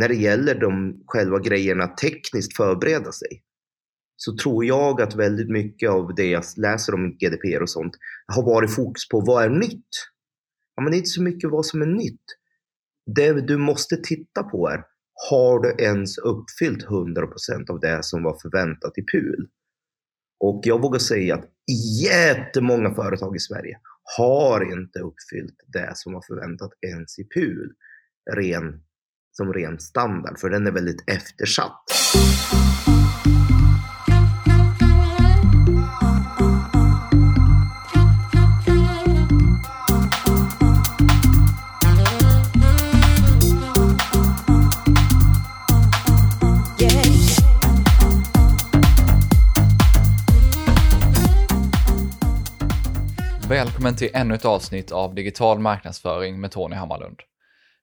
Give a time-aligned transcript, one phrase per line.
[0.00, 3.42] när det gäller de själva grejerna tekniskt förbereda sig
[4.16, 7.94] så tror jag att väldigt mycket av det jag läser om GDPR och sånt
[8.26, 9.88] har varit fokus på vad är nytt?
[10.76, 12.24] Ja, men det är inte så mycket vad som är nytt.
[13.16, 14.84] Det du måste titta på är,
[15.30, 19.48] har du ens uppfyllt 100% av det som var förväntat i PUL?
[20.40, 21.48] Och jag vågar säga att
[22.02, 23.78] jättemånga företag i Sverige
[24.18, 27.72] har inte uppfyllt det som var förväntat ens i PUL
[28.30, 28.82] ren,
[29.32, 31.84] som ren standard, för den är väldigt eftersatt.
[53.48, 57.20] Välkommen till ännu ett avsnitt av Digital marknadsföring med Tony Hammarlund.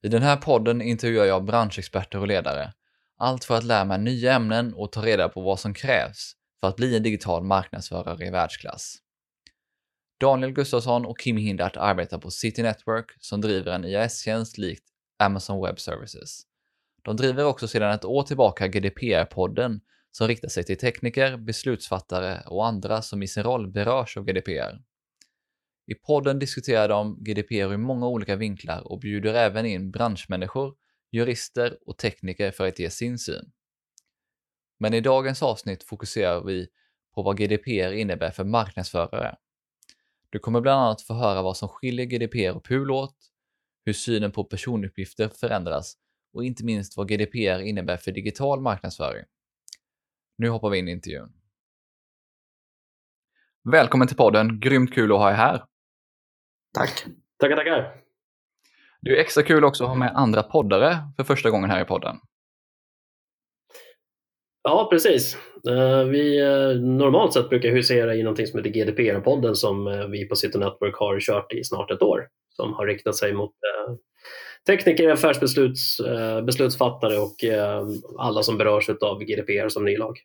[0.02, 2.72] I den här podden intervjuar jag branschexperter och ledare.
[3.16, 6.68] Allt för att lära mig nya ämnen och ta reda på vad som krävs för
[6.68, 8.96] att bli en digital marknadsförare i världsklass.
[10.20, 14.84] Daniel Gustafsson och Kim Hindart arbetar på City Network som driver en IAS-tjänst likt
[15.18, 16.42] Amazon Web Services.
[17.02, 22.66] De driver också sedan ett år tillbaka GDPR-podden som riktar sig till tekniker, beslutsfattare och
[22.66, 24.87] andra som i sin roll berörs av GDPR.
[25.90, 30.76] I podden diskuterar de GDPR ur många olika vinklar och bjuder även in branschmänniskor,
[31.12, 33.52] jurister och tekniker för att ge sin syn.
[34.78, 36.68] Men i dagens avsnitt fokuserar vi
[37.14, 39.36] på vad GDPR innebär för marknadsförare.
[40.30, 43.16] Du kommer bland annat få höra vad som skiljer GDPR och PUL åt,
[43.84, 45.94] hur synen på personuppgifter förändras
[46.32, 49.24] och inte minst vad GDPR innebär för digital marknadsföring.
[50.38, 51.32] Nu hoppar vi in i intervjun.
[53.72, 55.64] Välkommen till podden, grymt kul att ha er här.
[56.78, 57.04] Tack.
[57.40, 57.94] Tackar, tackar.
[59.00, 61.84] Det är extra kul också att ha med andra poddare för första gången här i
[61.84, 62.16] podden.
[64.62, 65.36] Ja, precis.
[65.68, 70.28] Eh, vi eh, normalt sett brukar husera i någonting som heter GDPR-podden som eh, vi
[70.28, 72.28] på City Network har kört i snart ett år.
[72.56, 73.52] Som har riktat sig mot
[74.66, 77.34] tekniker, affärsbeslutsfattare och
[78.18, 80.18] alla som berörs av GDPR som ny lag.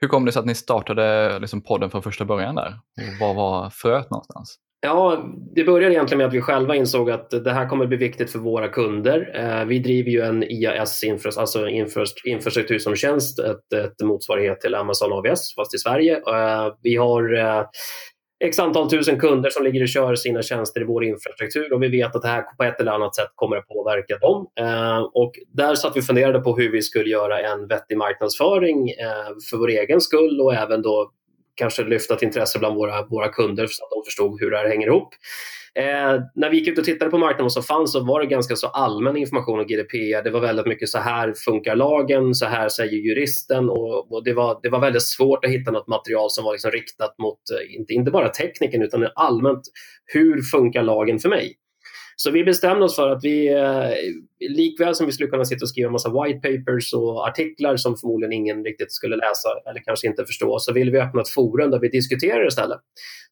[0.00, 2.78] Hur kom det sig att ni startade liksom podden från första början där?
[3.20, 4.58] Var var fröet någonstans?
[4.82, 5.24] Ja,
[5.54, 8.38] det började egentligen med att vi själva insåg att det här kommer bli viktigt för
[8.38, 9.32] våra kunder.
[9.34, 11.04] Eh, vi driver ju en IAS,
[11.36, 11.68] alltså
[12.24, 16.16] infrastruktur som tjänst, ett, ett motsvarighet till Amazon AVS, fast i Sverige.
[16.16, 17.64] Eh, vi har eh,
[18.44, 21.88] x antal tusen kunder som ligger och kör sina tjänster i vår infrastruktur och vi
[21.88, 24.46] vet att det här på ett eller annat sätt kommer att påverka dem.
[25.14, 28.88] Och där satt vi och funderade på hur vi skulle göra en vettig marknadsföring
[29.50, 31.10] för vår egen skull och även då
[31.60, 34.68] kanske lyfta ett intresse bland våra, våra kunder så att de förstod hur det här
[34.68, 35.14] hänger ihop.
[35.74, 38.56] Eh, när vi gick ut och tittade på marknaden som fanns så var det ganska
[38.56, 40.24] så allmän information om GDPR.
[40.24, 44.32] Det var väldigt mycket så här funkar lagen, så här säger juristen och, och det,
[44.32, 47.76] var, det var väldigt svårt att hitta något material som var liksom riktat mot, eh,
[47.78, 49.62] inte, inte bara tekniken utan allmänt
[50.06, 51.54] hur funkar lagen för mig?
[52.22, 55.68] Så vi bestämde oss för att vi, eh, likväl som vi skulle kunna sitta och
[55.68, 60.06] skriva en massa white papers och artiklar som förmodligen ingen riktigt skulle läsa eller kanske
[60.06, 62.78] inte förstå, så ville vi öppna ett forum där vi diskuterar istället.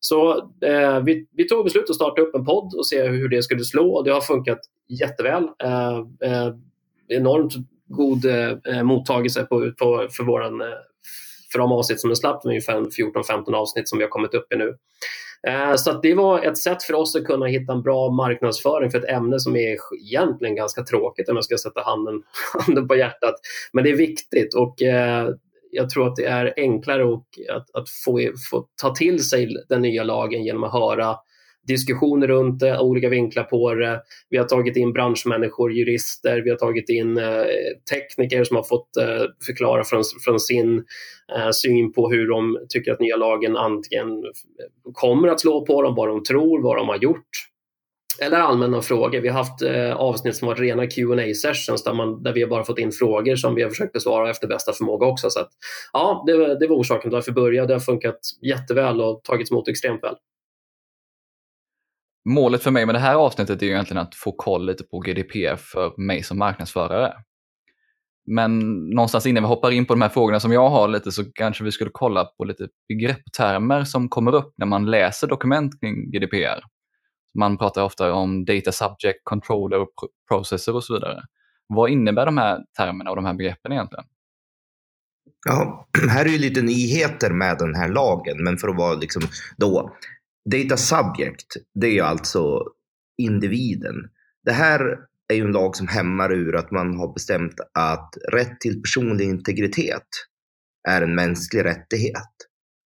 [0.00, 3.43] Så eh, vi, vi tog beslut att starta upp en podd och se hur det
[3.43, 4.59] skulle slå och det har funkat
[5.00, 5.43] jätteväl.
[5.65, 6.54] Eh, eh,
[7.09, 7.53] enormt
[7.87, 10.66] god eh, mottagelse på, på, för, våran, eh,
[11.53, 14.56] för de avsnitt som är släppt, ungefär 14-15 avsnitt som vi har kommit upp i
[14.56, 14.75] nu.
[15.47, 18.91] Eh, så så det var ett sätt för oss att kunna hitta en bra marknadsföring
[18.91, 22.22] för ett ämne som är egentligen ganska tråkigt om jag ska sätta handen,
[22.66, 23.34] handen på hjärtat.
[23.72, 25.28] Men det är viktigt och eh,
[25.71, 27.15] jag tror att det är enklare
[27.48, 31.16] att, att få, få ta till sig den nya lagen genom att höra
[31.67, 34.03] diskussioner runt det, olika vinklar på det.
[34.31, 37.45] Vi har tagit in branschmänniskor, jurister, vi har tagit in eh,
[37.91, 40.85] tekniker som har fått eh, förklara från, från sin
[41.37, 44.09] eh, syn på hur de tycker att nya lagen antingen
[44.93, 47.49] kommer att slå på dem, vad de tror, vad de har gjort
[48.21, 49.21] eller allmänna frågor.
[49.21, 52.49] Vi har haft eh, avsnitt som varit rena qa sessions där, man, där vi har
[52.49, 55.31] bara fått in frågor som vi har försökt besvara efter bästa förmåga också.
[55.31, 55.51] Så att,
[55.93, 57.66] ja, det, det var orsaken till varför vi började.
[57.69, 60.15] Det har funkat jätteväl och tagits emot extremt väl
[62.28, 64.98] målet för mig med det här avsnittet är ju egentligen att få koll lite på
[64.98, 67.15] GDPR för mig som marknadsförare.
[68.27, 68.59] Men
[68.91, 71.65] någonstans innan vi hoppar in på de här frågorna som jag har lite så kanske
[71.65, 76.60] vi skulle kolla på lite begrepptermer som kommer upp när man läser dokument kring GDPR.
[77.39, 79.86] Man pratar ofta om data subject, controller,
[80.28, 81.22] processor och så vidare.
[81.66, 84.04] Vad innebär de här termerna och de här begreppen egentligen?
[85.47, 89.22] Ja, här är ju lite nyheter med den här lagen, men för att vara liksom
[89.57, 89.97] då
[90.50, 92.65] Data subject, det är alltså
[93.18, 93.95] individen.
[94.45, 94.98] Det här
[95.28, 99.24] är ju en lag som hämmar ur att man har bestämt att rätt till personlig
[99.24, 100.06] integritet
[100.89, 102.34] är en mänsklig rättighet.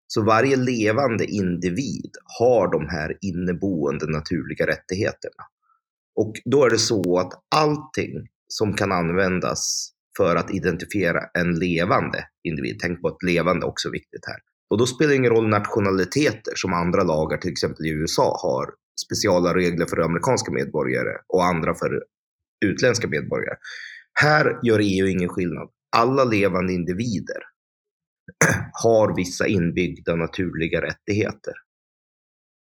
[0.07, 5.45] Så varje levande individ har de här inneboende naturliga rättigheterna.
[6.15, 12.27] Och då är det så att allting som kan användas för att identifiera en levande
[12.43, 14.52] individ, tänk på att levande också är viktigt här.
[14.73, 18.75] Och då spelar det ingen roll nationaliteter som andra lagar, till exempel i USA, har
[19.05, 22.03] speciella regler för amerikanska medborgare och andra för
[22.65, 23.57] utländska medborgare.
[24.21, 25.69] Här gör EU ingen skillnad.
[25.97, 27.43] Alla levande individer
[28.83, 31.55] har vissa inbyggda naturliga rättigheter.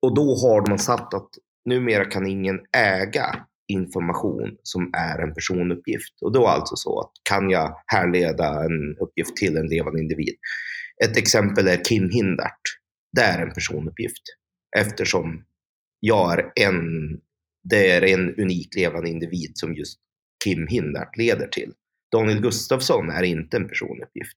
[0.03, 1.31] Och då har man satt att
[1.65, 6.23] numera kan ingen äga information som är en personuppgift.
[6.23, 10.35] Och då alltså så att kan jag härleda en uppgift till en levande individ.
[11.05, 12.61] Ett exempel är Kim Hindart.
[13.13, 14.23] Det är en personuppgift
[14.77, 15.45] eftersom
[16.01, 16.81] jag är en,
[17.65, 19.99] det är en unik levande individ som just
[20.45, 21.73] Kim Hindart leder till.
[22.13, 24.37] Daniel Gustafsson är inte en personuppgift.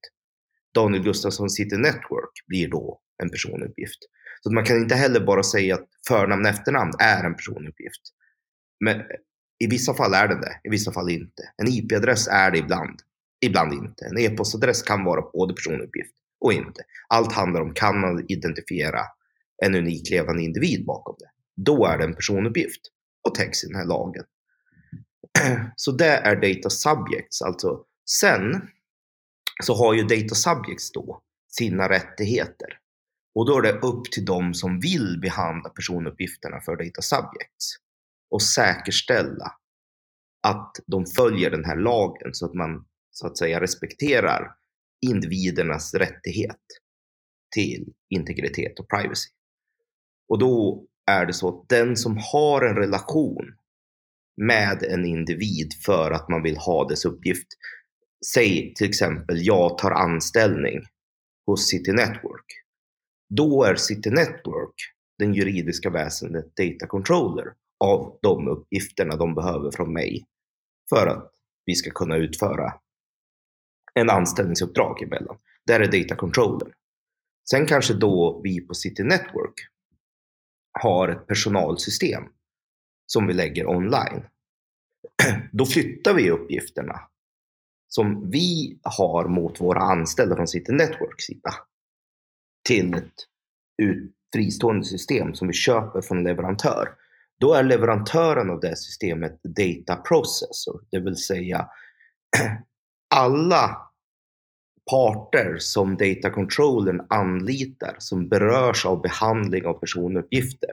[0.76, 4.00] Daniel Gustafsson City Network blir då en personuppgift.
[4.44, 8.02] Så man kan inte heller bara säga att förnamn och efternamn är en personuppgift.
[8.80, 9.02] Men
[9.60, 11.44] i vissa fall är det det, i vissa fall inte.
[11.58, 13.00] En IP-adress är det ibland,
[13.46, 14.06] ibland inte.
[14.06, 16.82] En e-postadress kan vara både personuppgift och inte.
[17.08, 19.02] Allt handlar om, kan man identifiera
[19.66, 21.30] en unik levande individ bakom det?
[21.56, 22.82] Då är det en personuppgift
[23.28, 24.24] och täcks i den här lagen.
[25.76, 27.42] Så det är data subjects.
[27.42, 28.62] Alltså, sen
[29.64, 32.80] så har ju data subjects då sina rättigheter.
[33.36, 37.76] Och då är det upp till dem som vill behandla personuppgifterna för data subjects
[38.30, 39.52] och säkerställa
[40.48, 44.52] att de följer den här lagen så att man så att säga respekterar
[45.12, 46.62] individernas rättighet
[47.56, 49.30] till integritet och privacy.
[50.30, 53.56] Och då är det så att den som har en relation
[54.42, 57.48] med en individ för att man vill ha dess uppgift.
[58.34, 60.82] Säg till exempel, jag tar anställning
[61.46, 62.46] hos City Network.
[63.30, 64.76] Då är City Network
[65.20, 67.46] den juridiska väsendet data controller
[67.80, 70.26] av de uppgifterna de behöver från mig
[70.90, 71.32] för att
[71.66, 72.74] vi ska kunna utföra
[74.00, 75.38] en anställningsuppdrag emellan.
[75.66, 76.74] Där är data controller.
[77.50, 79.54] Sen kanske då vi på City Network
[80.80, 82.24] har ett personalsystem
[83.06, 84.26] som vi lägger online.
[85.52, 87.00] Då flyttar vi uppgifterna
[87.88, 91.54] som vi har mot våra anställda från City Networks sida
[92.68, 93.14] till ett
[94.36, 96.90] fristående system som vi köper från leverantör.
[97.40, 101.70] Då är leverantören av det systemet data processor, det vill säga
[103.16, 103.85] alla
[104.92, 110.70] parter som data controllern anlitar som berörs av behandling av personuppgifter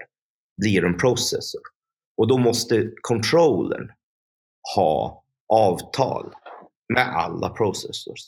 [0.60, 1.62] blir en processor.
[2.16, 3.92] Och då måste controllern
[4.76, 6.34] ha avtal
[6.94, 8.20] med alla processors.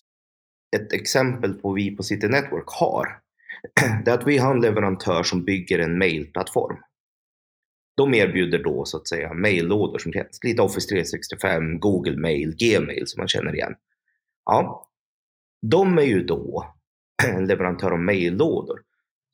[0.76, 3.06] Ett exempel på vi på City Network har,
[4.04, 6.76] det är att vi har en leverantör som bygger en mailplattform.
[7.96, 13.06] De erbjuder då så att säga maillådor som känns lite Office 365, Google Mail, Gmail
[13.06, 13.74] som man känner igen.
[14.44, 14.88] Ja,
[15.70, 16.74] de är ju då
[17.24, 18.80] en leverantör av mejllådor.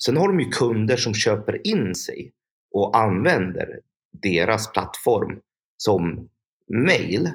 [0.04, 2.32] Sen har de ju kunder som köper in sig
[2.74, 3.80] och använder
[4.22, 5.40] deras plattform
[5.76, 6.28] som
[6.68, 7.30] mejl.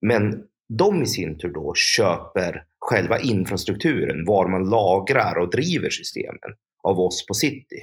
[0.00, 6.56] Men de i sin tur då köper själva infrastrukturen, var man lagrar och driver systemen
[6.82, 7.80] av oss på City.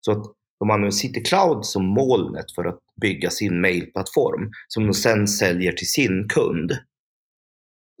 [0.00, 0.24] Så att
[0.58, 5.72] de använder City Cloud som molnet för att bygga sin mailplattform som de sen säljer
[5.72, 6.72] till sin kund.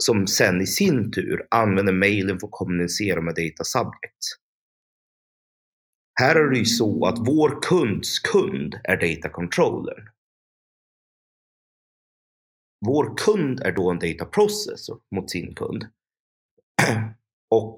[0.02, 4.28] Som sen i sin tur använder mejlen för att kommunicera med data subjects.
[6.20, 10.08] Här är det ju så att vår kunds kund är data controllern.
[12.86, 15.84] Vår kund är då en data processor mot sin kund.
[17.50, 17.76] Och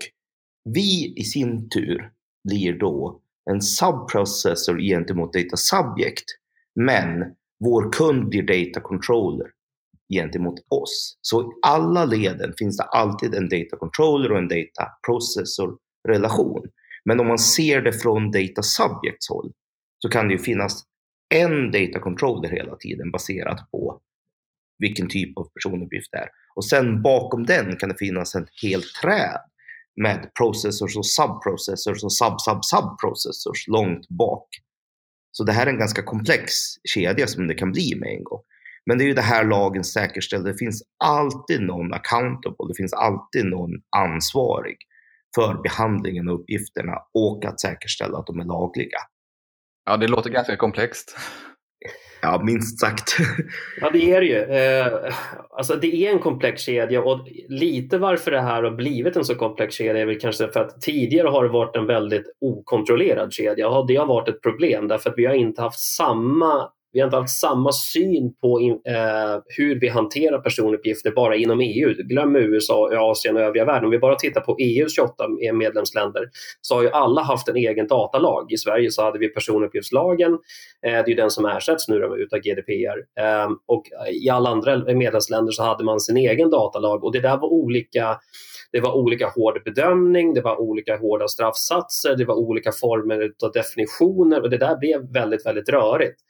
[0.64, 2.12] vi i sin tur
[2.49, 6.25] blir då en subprocessor gentemot data subject.
[6.75, 9.54] Men vår kund blir data controller
[10.13, 11.19] gentemot oss.
[11.21, 15.77] Så i alla leden finns det alltid en data controller och en data processor
[16.09, 16.63] relation.
[17.05, 19.53] Men om man ser det från data subjects håll
[19.99, 20.85] så kan det ju finnas
[21.35, 24.01] en data controller hela tiden baserat på
[24.79, 26.29] vilken typ av personuppgift det är.
[26.55, 29.41] Och sen bakom den kan det finnas en hel träd
[30.03, 34.49] med processors och subprocessors och sub-sub-subprocessors långt bak.
[35.33, 36.53] Så det här är en ganska komplex
[36.85, 38.41] kedja som det kan bli med en gång.
[38.87, 40.45] Men det är ju det här lagen säkerställer.
[40.45, 42.69] Det finns alltid någon accountable.
[42.69, 44.76] Det finns alltid någon ansvarig
[45.35, 48.99] för behandlingen av uppgifterna och att säkerställa att de är lagliga.
[49.85, 51.17] Ja, det låter ganska komplext.
[52.23, 53.17] Ja, minst sagt.
[53.81, 54.38] ja, det är det ju.
[54.38, 55.14] Eh,
[55.50, 59.35] alltså det är en komplex kedja och lite varför det här har blivit en så
[59.35, 63.69] komplex kedja är väl kanske för att tidigare har det varit en väldigt okontrollerad kedja
[63.69, 67.07] och det har varit ett problem därför att vi har inte haft samma vi har
[67.07, 71.95] inte haft samma syn på eh, hur vi hanterar personuppgifter bara inom EU.
[71.95, 73.85] Glöm USA, Asien och övriga världen.
[73.85, 76.23] Om vi bara tittar på EUs 28 eh, medlemsländer
[76.61, 78.53] så har ju alla haft en egen datalag.
[78.53, 80.33] I Sverige så hade vi personuppgiftslagen.
[80.87, 82.99] Eh, det är den som ersätts nu utav GDPR.
[83.21, 87.37] Eh, och I alla andra medlemsländer så hade man sin egen datalag och det där
[87.37, 88.19] var olika
[88.73, 93.53] det var olika hård bedömning, det var olika hårda straffsatser, det var olika former av
[93.53, 96.21] definitioner och det där blev väldigt, väldigt rörigt.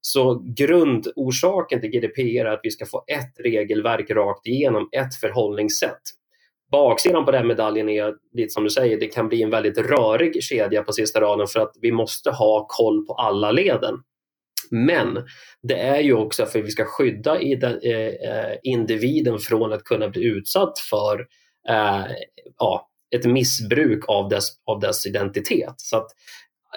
[0.00, 6.02] Så grundorsaken till GDPR är att vi ska få ett regelverk rakt igenom, ett förhållningssätt.
[6.70, 10.42] Baksidan på den medaljen är, lite som du säger, det kan bli en väldigt rörig
[10.42, 13.94] kedja på sista raden för att vi måste ha koll på alla leden.
[14.70, 15.24] Men
[15.62, 20.08] det är ju också för att vi ska skydda eh, eh, individen från att kunna
[20.08, 21.20] bli utsatt för
[21.68, 22.04] eh,
[22.58, 25.74] ja, ett missbruk av dess, av dess identitet.
[25.76, 26.06] Så att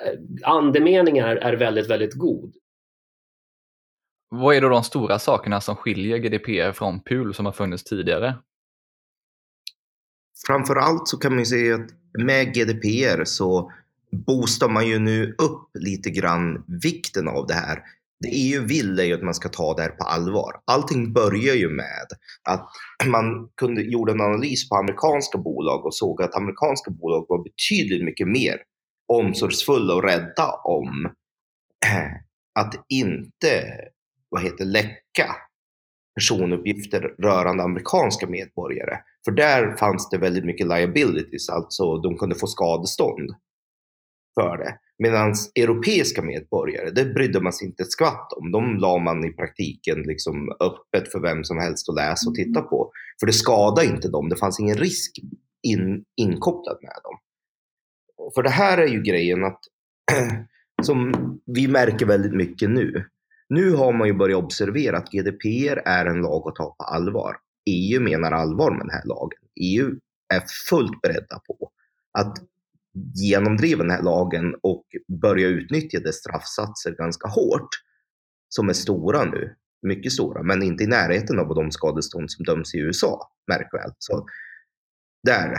[0.05, 2.53] eh, andemeningen är, är väldigt, väldigt god.
[4.35, 8.37] Vad är då de stora sakerna som skiljer GDPR från PUL som har funnits tidigare?
[10.47, 11.89] Framför allt så kan man ju säga att
[12.23, 13.71] med GDPR så
[14.11, 17.79] boostar man ju nu upp lite grann vikten av det här.
[18.19, 20.61] Det EU vill är ju att man ska ta det här på allvar.
[20.65, 22.07] Allting börjar ju med
[22.43, 22.69] att
[23.05, 28.05] man kunde, gjorde en analys på amerikanska bolag och såg att amerikanska bolag var betydligt
[28.05, 28.57] mycket mer
[29.07, 31.09] omsorgsfulla och rädda om
[32.59, 33.63] att inte
[34.31, 35.35] vad heter läcka
[36.15, 38.97] personuppgifter rörande amerikanska medborgare.
[39.25, 43.31] För där fanns det väldigt mycket liabilities, alltså de kunde få skadestånd
[44.39, 44.77] för det.
[44.97, 48.51] Medan europeiska medborgare, det brydde man sig inte ett skvatt om.
[48.51, 52.61] De la man i praktiken liksom öppet för vem som helst att läsa och titta
[52.61, 52.91] på.
[53.19, 55.11] För det skadade inte dem, det fanns ingen risk
[55.67, 57.19] in, inkopplad med dem.
[58.35, 59.59] För det här är ju grejen att,
[60.83, 61.13] som
[61.45, 63.05] vi märker väldigt mycket nu,
[63.51, 67.37] nu har man ju börjat observera att GDPR är en lag att ta på allvar.
[67.65, 69.39] EU menar allvar med den här lagen.
[69.61, 69.89] EU
[70.33, 71.71] är fullt beredda på
[72.11, 72.37] att
[73.15, 74.85] genomdriva den här lagen och
[75.21, 77.69] börja utnyttja dess straffsatser ganska hårt.
[78.49, 82.75] Som är stora nu, mycket stora, men inte i närheten av de skadestånd som döms
[82.75, 83.91] i USA, märk väl.
[83.97, 84.25] Så alltså.
[85.23, 85.57] där,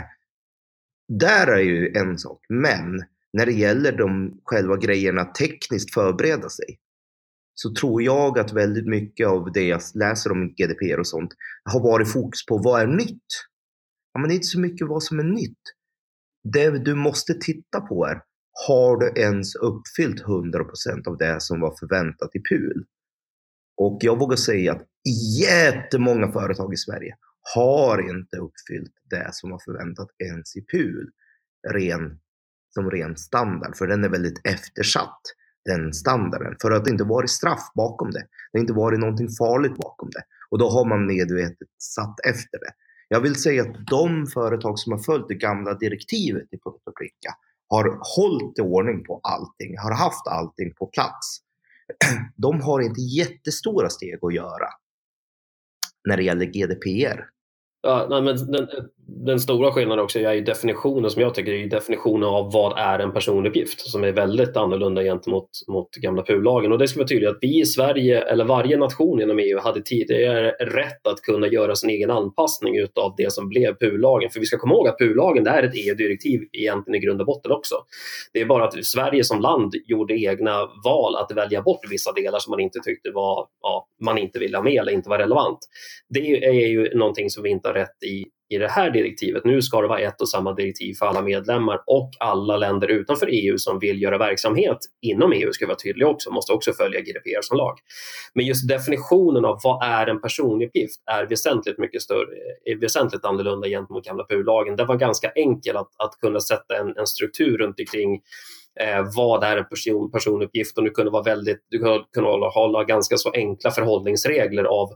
[1.07, 2.45] där är ju en sak.
[2.49, 6.79] Men när det gäller de själva grejerna tekniskt förbereda sig,
[7.53, 11.33] så tror jag att väldigt mycket av det jag läser om GDPR och sånt
[11.63, 13.27] har varit fokus på vad är nytt?
[14.13, 15.61] Ja, men det är inte så mycket vad som är nytt.
[16.53, 18.21] Det du måste titta på är,
[18.67, 22.85] har du ens uppfyllt 100% av det som var förväntat i PUL?
[23.77, 24.87] Och jag vågar säga att
[25.41, 27.15] jättemånga företag i Sverige
[27.55, 31.09] har inte uppfyllt det som var förväntat ens i PUL
[31.69, 32.19] ren,
[32.69, 35.21] som ren standard, för den är väldigt eftersatt
[35.65, 36.55] den standarden.
[36.61, 38.19] För att det inte varit straff bakom det.
[38.51, 40.23] Det har inte varit någonting farligt bakom det.
[40.49, 42.71] Och då har man medvetet satt efter det.
[43.07, 46.97] Jag vill säga att de företag som har följt det gamla direktivet i punkt och
[46.97, 47.35] pricka
[47.69, 51.39] har hållit ordning på allting, har haft allting på plats.
[52.35, 54.67] De har inte jättestora steg att göra
[56.07, 57.29] när det gäller GDPR.
[57.81, 58.67] Ja, nej, men den,
[59.07, 62.99] den stora skillnaden också är ju definitionen som jag tycker är definitionen av vad är
[62.99, 66.71] en personuppgift som är väldigt annorlunda gentemot mot gamla PUL-lagen.
[66.71, 69.81] Och det ska vara tydligt att vi i Sverige, eller varje nation inom EU, hade
[69.81, 74.29] tidigare rätt att kunna göra sin egen anpassning utav det som blev PUL-lagen.
[74.29, 77.51] För vi ska komma ihåg att PUL-lagen är ett EU-direktiv egentligen i grund och botten
[77.51, 77.75] också.
[78.33, 82.39] Det är bara att Sverige som land gjorde egna val att välja bort vissa delar
[82.39, 85.59] som man inte tyckte var, ja, man inte ville ha med eller inte var relevant.
[86.09, 89.45] Det är ju någonting som vi inte har rätt i i det här direktivet.
[89.45, 93.29] Nu ska det vara ett och samma direktiv för alla medlemmar och alla länder utanför
[93.31, 97.41] EU som vill göra verksamhet inom EU, ska vara tydliga också, måste också följa GDPR
[97.41, 97.77] som lag.
[98.33, 102.35] Men just definitionen av vad är en personuppgift är väsentligt mycket större,
[102.65, 104.75] är väsentligt annorlunda gentemot gamla PUL-lagen.
[104.75, 108.21] Det var ganska enkelt att, att kunna sätta en, en struktur runt omkring
[108.79, 111.79] eh, vad är en person, personuppgift och du kunde vara väldigt, du
[112.13, 114.89] kunde hålla, hålla ganska så enkla förhållningsregler av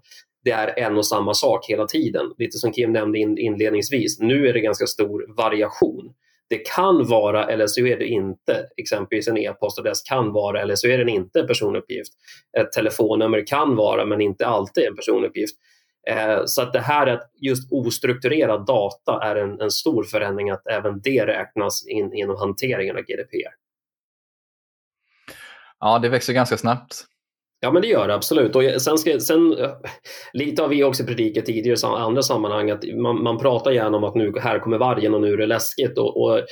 [0.47, 2.33] det är en och samma sak hela tiden.
[2.37, 6.13] Lite som Kim nämnde inledningsvis, nu är det ganska stor variation.
[6.49, 10.87] Det kan vara, eller så är det inte, exempelvis en e-postadress kan vara, eller så
[10.87, 12.13] är den inte en personuppgift.
[12.57, 15.55] Ett telefonnummer kan vara, men inte alltid en personuppgift.
[16.09, 20.67] Eh, så att det här att just ostrukturerad data är en, en stor förändring, att
[20.67, 23.53] även det räknas in inom hanteringen av GDPR.
[25.79, 27.05] Ja, det växer ganska snabbt.
[27.59, 28.55] Ja, men det gör det absolut.
[28.55, 29.71] Och sen, ska, sen eh,
[30.33, 34.03] lite har vi också predikat tidigare i andra sammanhang att man, man pratar gärna om
[34.03, 35.97] att nu här kommer vargen och nu är det läskigt.
[35.97, 36.45] Och, och eh,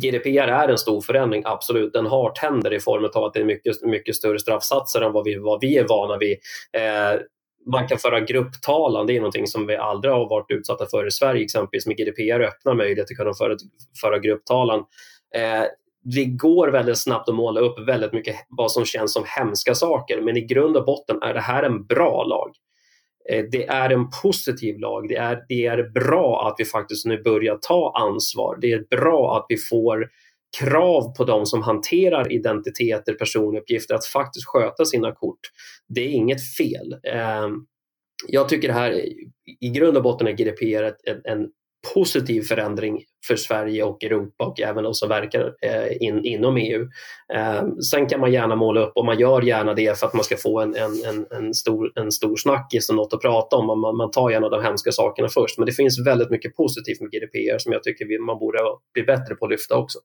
[0.00, 1.92] GDPR är en stor förändring, absolut.
[1.92, 5.24] Den har tänder i form av att det är mycket, mycket större straffsatser än vad
[5.24, 6.38] vi, vad vi är vana vid.
[6.72, 7.20] Eh,
[7.72, 11.10] man kan föra grupptalan, det är någonting som vi aldrig har varit utsatta för i
[11.10, 13.56] Sverige, exempelvis med GDPR öppnar möjlighet att kunna föra,
[14.00, 14.84] föra grupptalan.
[15.36, 15.64] Eh,
[16.04, 20.20] det går väldigt snabbt att måla upp väldigt mycket vad som känns som hemska saker,
[20.20, 22.50] men i grund och botten är det här en bra lag.
[23.30, 25.08] Eh, det är en positiv lag.
[25.08, 28.58] Det är, det är bra att vi faktiskt nu börjar ta ansvar.
[28.60, 30.08] Det är bra att vi får
[30.60, 35.40] krav på de som hanterar identiteter, personuppgifter att faktiskt sköta sina kort.
[35.88, 36.96] Det är inget fel.
[37.12, 37.48] Eh,
[38.28, 38.92] jag tycker det här
[39.60, 40.92] i grund och botten är GDPR
[41.24, 41.48] en
[41.94, 46.82] positiv förändring för Sverige och Europa och även de som verkar eh, in, inom EU.
[47.34, 50.24] Eh, sen kan man gärna måla upp, och man gör gärna det för att man
[50.24, 53.66] ska få en, en, en, stor, en stor snackis och något att prata om.
[53.66, 55.58] Man, man tar gärna de hemska sakerna först.
[55.58, 58.58] Men det finns väldigt mycket positivt med GDPR som jag tycker man borde
[58.94, 59.98] bli bättre på att lyfta också.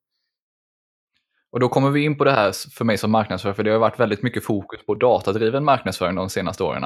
[1.52, 3.80] Och då kommer vi in på det här för mig som marknadsförare, för det har
[3.80, 6.84] varit väldigt mycket fokus på datadriven marknadsföring de senaste åren.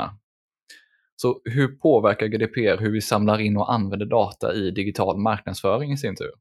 [1.15, 5.97] Så hur påverkar GDPR hur vi samlar in och använder data i digital marknadsföring i
[5.97, 6.31] sin tur?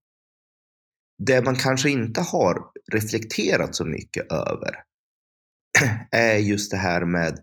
[1.18, 4.74] Det man kanske inte har reflekterat så mycket över
[6.10, 7.38] är just det här med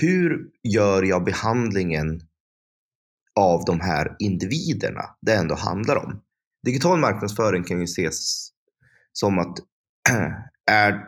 [0.00, 2.20] hur gör jag behandlingen
[3.38, 6.22] av de här individerna det ändå handlar om.
[6.64, 8.48] Digital marknadsföring kan ju ses
[9.12, 9.58] som att
[10.70, 11.04] är,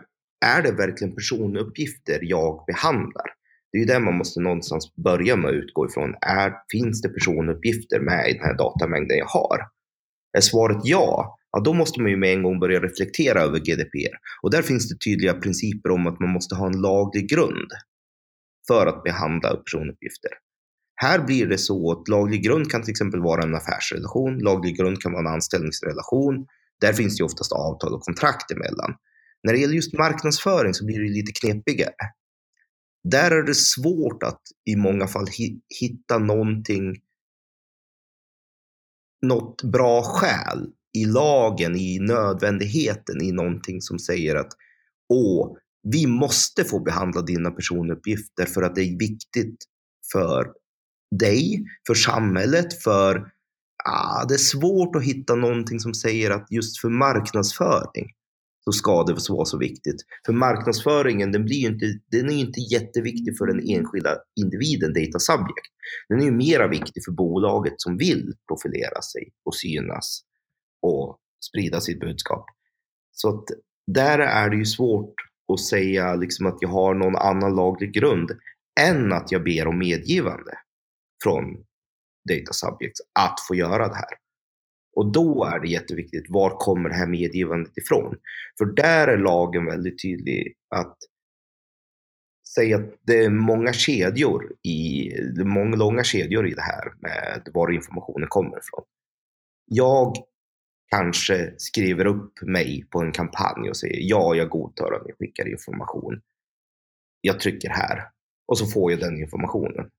[0.46, 3.39] är det verkligen personuppgifter jag behandlar?
[3.72, 6.14] Det är ju det man måste någonstans börja med att utgå ifrån.
[6.20, 9.58] Är, finns det personuppgifter med i den här datamängden jag har?
[10.38, 14.16] Är svaret ja, ja, då måste man ju med en gång börja reflektera över GDPR.
[14.42, 17.70] Och där finns det tydliga principer om att man måste ha en laglig grund
[18.68, 20.30] för att behandla personuppgifter.
[20.94, 25.02] Här blir det så att laglig grund kan till exempel vara en affärsrelation, laglig grund
[25.02, 26.46] kan vara en anställningsrelation.
[26.80, 28.94] Där finns det oftast avtal och kontrakt emellan.
[29.42, 31.94] När det gäller just marknadsföring så blir det lite knepigare.
[33.02, 35.26] Där är det svårt att i många fall
[35.80, 36.96] hitta någonting,
[39.26, 40.66] något bra skäl
[40.98, 44.52] i lagen, i nödvändigheten, i någonting som säger att
[45.08, 49.56] åh, vi måste få behandla dina personuppgifter för att det är viktigt
[50.12, 50.52] för
[51.18, 53.32] dig, för samhället, för
[53.84, 58.06] ah, det är svårt att hitta någonting som säger att just för marknadsföring
[58.64, 59.96] så ska det vara så viktigt.
[60.26, 65.66] För marknadsföringen, den, blir inte, den är inte jätteviktig för den enskilda individen, data subject.
[66.08, 70.20] Den är ju mera viktig för bolaget som vill profilera sig och synas
[70.82, 71.18] och
[71.50, 72.44] sprida sitt budskap.
[73.12, 73.44] Så att
[73.86, 75.14] där är det ju svårt
[75.52, 78.30] att säga liksom att jag har någon annan laglig grund
[78.80, 80.52] än att jag ber om medgivande
[81.22, 81.44] från
[82.28, 84.19] data subjects att få göra det här.
[84.96, 88.16] Och då är det jätteviktigt, var kommer det här medgivandet ifrån?
[88.58, 90.96] För där är lagen väldigt tydlig att
[92.54, 95.10] säga att det är många kedjor i,
[95.44, 98.84] många långa kedjor i det här med var informationen kommer ifrån.
[99.64, 100.14] Jag
[100.90, 105.48] kanske skriver upp mig på en kampanj och säger ja, jag godtar att ni skickar
[105.48, 106.20] information.
[107.20, 108.08] Jag trycker här
[108.46, 109.90] och så får jag den informationen.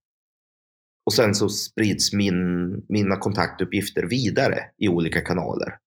[1.05, 5.77] Och sen så sprids min, mina kontaktuppgifter vidare i olika kanaler.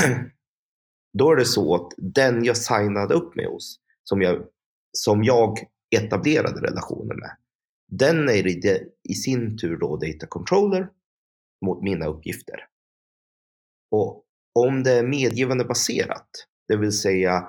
[1.18, 4.44] Då är det så att den jag signade upp med hos, som jag,
[4.92, 5.58] som jag
[5.96, 7.36] etablerade relationen med,
[7.88, 10.88] den är i, i sin tur då data controller
[11.66, 12.66] mot mina uppgifter.
[13.90, 16.28] Och om det är medgivande baserat,
[16.68, 17.48] det vill säga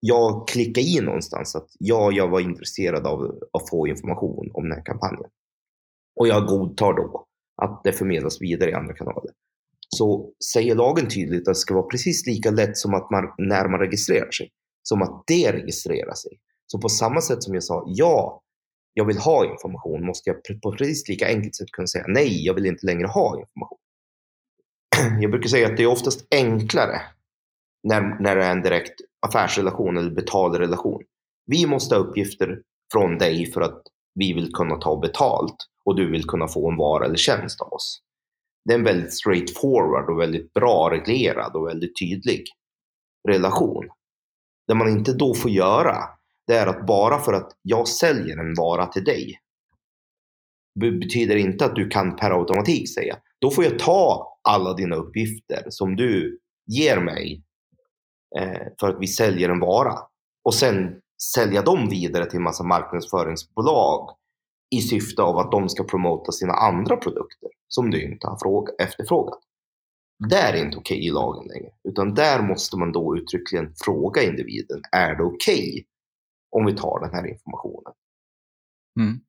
[0.00, 4.72] jag klickar i någonstans att ja, jag var intresserad av att få information om den
[4.72, 5.30] här kampanjen.
[6.16, 7.26] Och jag godtar då
[7.62, 9.30] att det förmedlas vidare i andra kanaler.
[9.88, 13.68] Så säger lagen tydligt att det ska vara precis lika lätt som att man, när
[13.68, 14.50] man registrerar sig,
[14.82, 16.32] som att det registrerar sig.
[16.66, 18.42] Så på samma sätt som jag sa ja,
[18.94, 22.54] jag vill ha information, måste jag på precis lika enkelt sätt kunna säga nej, jag
[22.54, 23.78] vill inte längre ha information.
[25.20, 27.02] Jag brukar säga att det är oftast enklare
[27.82, 28.94] när, när det är en direkt
[29.26, 31.02] affärsrelation eller betalrelation.
[31.46, 33.82] Vi måste ha uppgifter från dig för att
[34.14, 37.72] vi vill kunna ta betalt och du vill kunna få en vara eller tjänst av
[37.72, 38.02] oss.
[38.64, 42.44] Det är en väldigt straightforward och väldigt bra reglerad och väldigt tydlig
[43.28, 43.88] relation.
[44.66, 45.96] Det man inte då får göra,
[46.46, 49.40] det är att bara för att jag säljer en vara till dig,
[50.80, 55.64] betyder inte att du kan per automatik säga, då får jag ta alla dina uppgifter
[55.68, 57.44] som du ger mig
[58.38, 59.98] eh, för att vi säljer en vara.
[60.44, 61.00] Och sen
[61.34, 64.10] sälja dem vidare till en massa marknadsföringsbolag
[64.70, 68.72] i syfte av att de ska promota sina andra produkter som du inte har fråga,
[68.78, 69.38] efterfrågat.
[70.28, 74.22] Det är inte okej okay i lagen längre, utan där måste man då uttryckligen fråga
[74.22, 75.84] individen, är det okej okay
[76.50, 77.92] om vi tar den här informationen?
[79.00, 79.20] Mm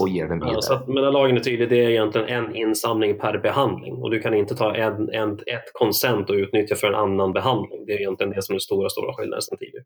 [0.00, 0.54] och ger den vidare.
[0.54, 4.10] Ja, så att, men lagen är tydlig, det är egentligen en insamling per behandling och
[4.10, 7.86] du kan inte ta en, en, ett konsent och utnyttja för en annan behandling.
[7.86, 9.84] Det är egentligen det som är den stora, stora skillnaden sedan tidigare.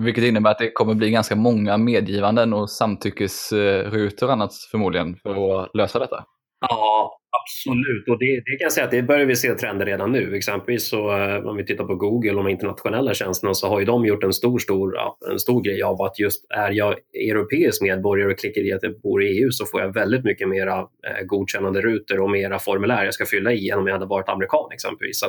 [0.00, 5.62] Vilket innebär att det kommer bli ganska många medgivanden och samtyckesrutor och annat förmodligen för
[5.62, 6.24] att lösa detta.
[6.60, 7.19] Ja,
[7.68, 10.36] Absolut, och det, det, kan jag säga att det börjar vi se trender redan nu.
[10.36, 13.86] Exempelvis så eh, om vi tittar på Google och de internationella tjänsterna så har ju
[13.86, 14.94] de gjort en stor, stor,
[15.30, 19.00] en stor grej av att just är jag europeisk medborgare och klickar i att jag
[19.00, 23.04] bor i EU så får jag väldigt mycket mera eh, godkännande rutor och mera formulär
[23.04, 25.20] jag ska fylla i än om jag hade varit amerikan exempelvis.
[25.20, 25.26] Så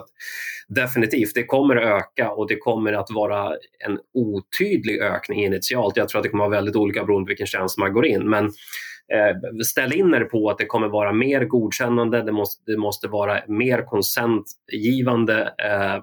[0.68, 3.50] definitivt, det kommer att öka och det kommer att vara
[3.88, 5.98] en otydlig ökning initialt.
[5.98, 8.06] Jag tror att det kommer att vara väldigt olika beroende på vilken tjänst man går
[8.06, 8.30] in.
[8.30, 8.52] Men
[9.14, 13.08] eh, ställ in er på att det kommer vara mer godkännande, det måste, det måste
[13.08, 15.96] vara mer konsentgivande eh,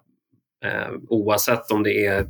[0.70, 2.26] eh, oavsett om det är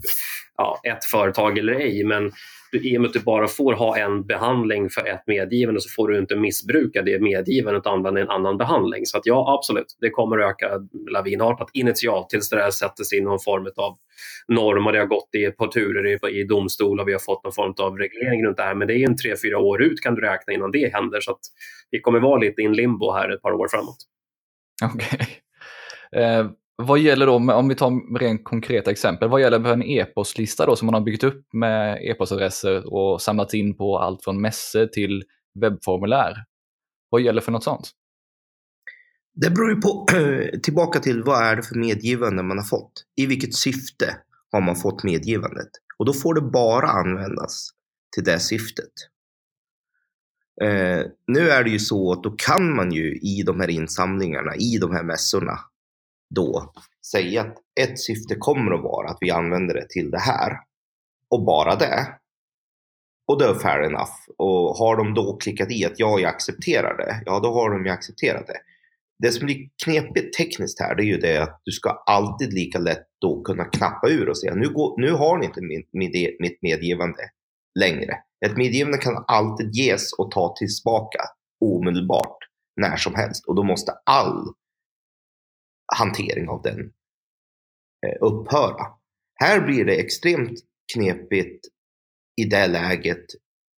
[0.57, 2.05] ja, ett företag eller ej.
[2.05, 2.33] Men
[2.73, 6.09] i och med att du bara får ha en behandling för ett medgivande så får
[6.09, 9.07] du inte missbruka det medgivandet och använda en annan behandling.
[9.07, 10.71] Så att ja, absolut, det kommer att öka
[11.11, 13.97] lavinartat initialt tills det där sätter sig i någon form av
[14.49, 17.21] norm och det har gått i, ett par turer i, i domstol och vi har
[17.21, 18.75] fått någon form av reglering runt det här.
[18.75, 21.21] Men det är en tre, fyra år ut kan du räkna innan det händer.
[21.21, 21.41] Så att
[21.91, 23.97] vi kommer vara lite i en limbo här ett par år framåt.
[24.85, 25.09] Okej.
[25.13, 26.23] Okay.
[26.23, 26.47] Eh,
[26.83, 30.77] vad gäller då, om vi tar rent konkreta exempel, vad gäller för en e-postlista då
[30.77, 35.25] som man har byggt upp med e-postadresser och samlat in på allt från mässor till
[35.61, 36.45] webbformulär?
[37.11, 37.91] Vad gäller för något sånt?
[39.35, 40.07] Det beror ju på,
[40.63, 42.93] tillbaka till vad är det för medgivande man har fått?
[43.17, 44.17] I vilket syfte
[44.53, 45.69] har man fått medgivandet?
[45.99, 47.71] Och då får det bara användas
[48.15, 48.93] till det syftet.
[50.63, 54.57] Eh, nu är det ju så att då kan man ju i de här insamlingarna,
[54.57, 55.59] i de här mässorna,
[56.35, 56.73] då
[57.13, 60.53] säga att ett syfte kommer att vara att vi använder det till det här.
[61.31, 62.09] Och bara det.
[63.29, 64.13] Och det är fair enough.
[64.37, 67.85] Och har de då klickat i att ja, jag accepterar det, ja då har de
[67.85, 68.59] ju accepterat det.
[69.23, 72.79] Det som blir knepigt tekniskt här, det är ju det att du ska alltid lika
[72.79, 76.37] lätt då kunna knappa ur och säga nu, går, nu har ni inte min, min,
[76.41, 77.23] mitt medgivande
[77.79, 78.15] längre.
[78.47, 81.21] Ett medgivande kan alltid ges och ta tillbaka
[81.61, 82.39] omedelbart
[82.77, 84.47] när som helst och då måste all
[85.97, 86.81] hantering av den
[88.07, 88.87] eh, upphöra.
[89.35, 90.61] Här blir det extremt
[90.93, 91.67] knepigt
[92.41, 93.27] i det läget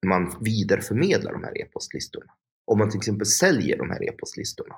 [0.07, 2.33] man vidareförmedlar de här e-postlistorna.
[2.67, 4.75] Om man till exempel säljer de här e-postlistorna.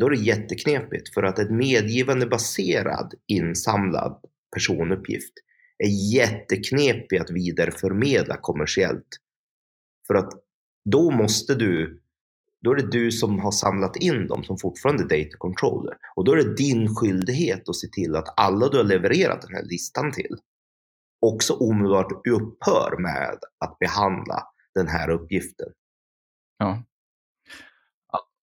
[0.00, 5.32] Då är det jätteknepigt för att ett medgivande baserad insamlad personuppgift
[5.78, 9.08] är jätteknepig att vidareförmedla kommersiellt.
[10.06, 10.32] För att
[10.90, 12.01] då måste du
[12.62, 15.94] då är det du som har samlat in dem som fortfarande är data controller.
[16.16, 19.54] Och då är det din skyldighet att se till att alla du har levererat den
[19.54, 20.36] här listan till
[21.22, 24.42] också omedelbart upphör med att behandla
[24.74, 25.68] den här uppgiften.
[26.58, 26.82] Ja.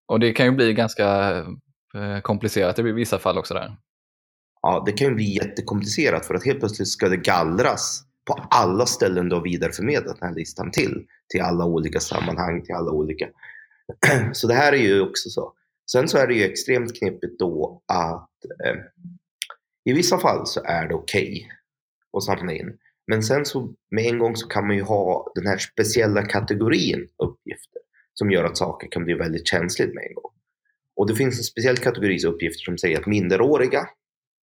[0.07, 1.37] Och det kan ju bli ganska
[1.95, 3.77] eh, komplicerat i vissa fall också där.
[4.61, 8.85] Ja, det kan ju bli jättekomplicerat för att helt plötsligt ska det gallras på alla
[8.85, 11.05] ställen du har vidareförmedlat den här listan till.
[11.29, 13.27] Till alla olika sammanhang, till alla olika
[14.33, 15.53] så det här är ju också så.
[15.91, 18.29] Sen så är det ju extremt knepigt då att
[18.65, 18.75] eh,
[19.85, 21.47] i vissa fall så är det okej okay
[22.17, 22.77] att samla in.
[23.07, 27.07] Men sen så med en gång så kan man ju ha den här speciella kategorin
[27.23, 27.81] uppgifter
[28.13, 30.31] som gör att saker kan bli väldigt känsligt med en gång.
[30.95, 33.87] Och det finns en speciell kategori uppgifter som säger att minderåriga,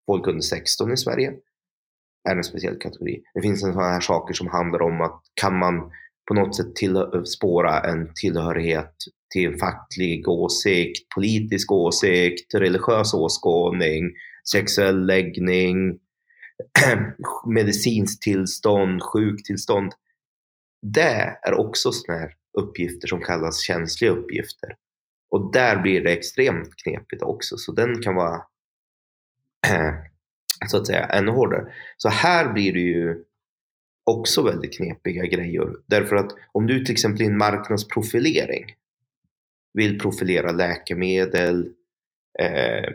[0.07, 1.33] folk under 16 i Sverige,
[2.28, 3.22] är en speciell kategori.
[3.35, 5.90] Det finns en sådana här saker som handlar om att kan man
[6.28, 8.94] på något sätt till, spåra en tillhörighet
[9.32, 14.10] till facklig åsikt, politisk åsikt, religiös åskådning,
[14.52, 15.98] sexuell läggning,
[17.46, 19.92] medicinskt tillstånd, sjuktillstånd.
[20.82, 24.76] Det är också sådana här uppgifter som kallas känsliga uppgifter.
[25.30, 28.42] Och där blir det extremt knepigt också, så den kan vara
[30.70, 31.72] så att säga ännu hårdare.
[31.96, 33.24] Så här blir det ju
[34.04, 35.76] också väldigt knepiga grejer.
[35.86, 38.64] Därför att om du till exempel i en marknadsprofilering
[39.72, 41.72] vill profilera läkemedel,
[42.38, 42.92] eh,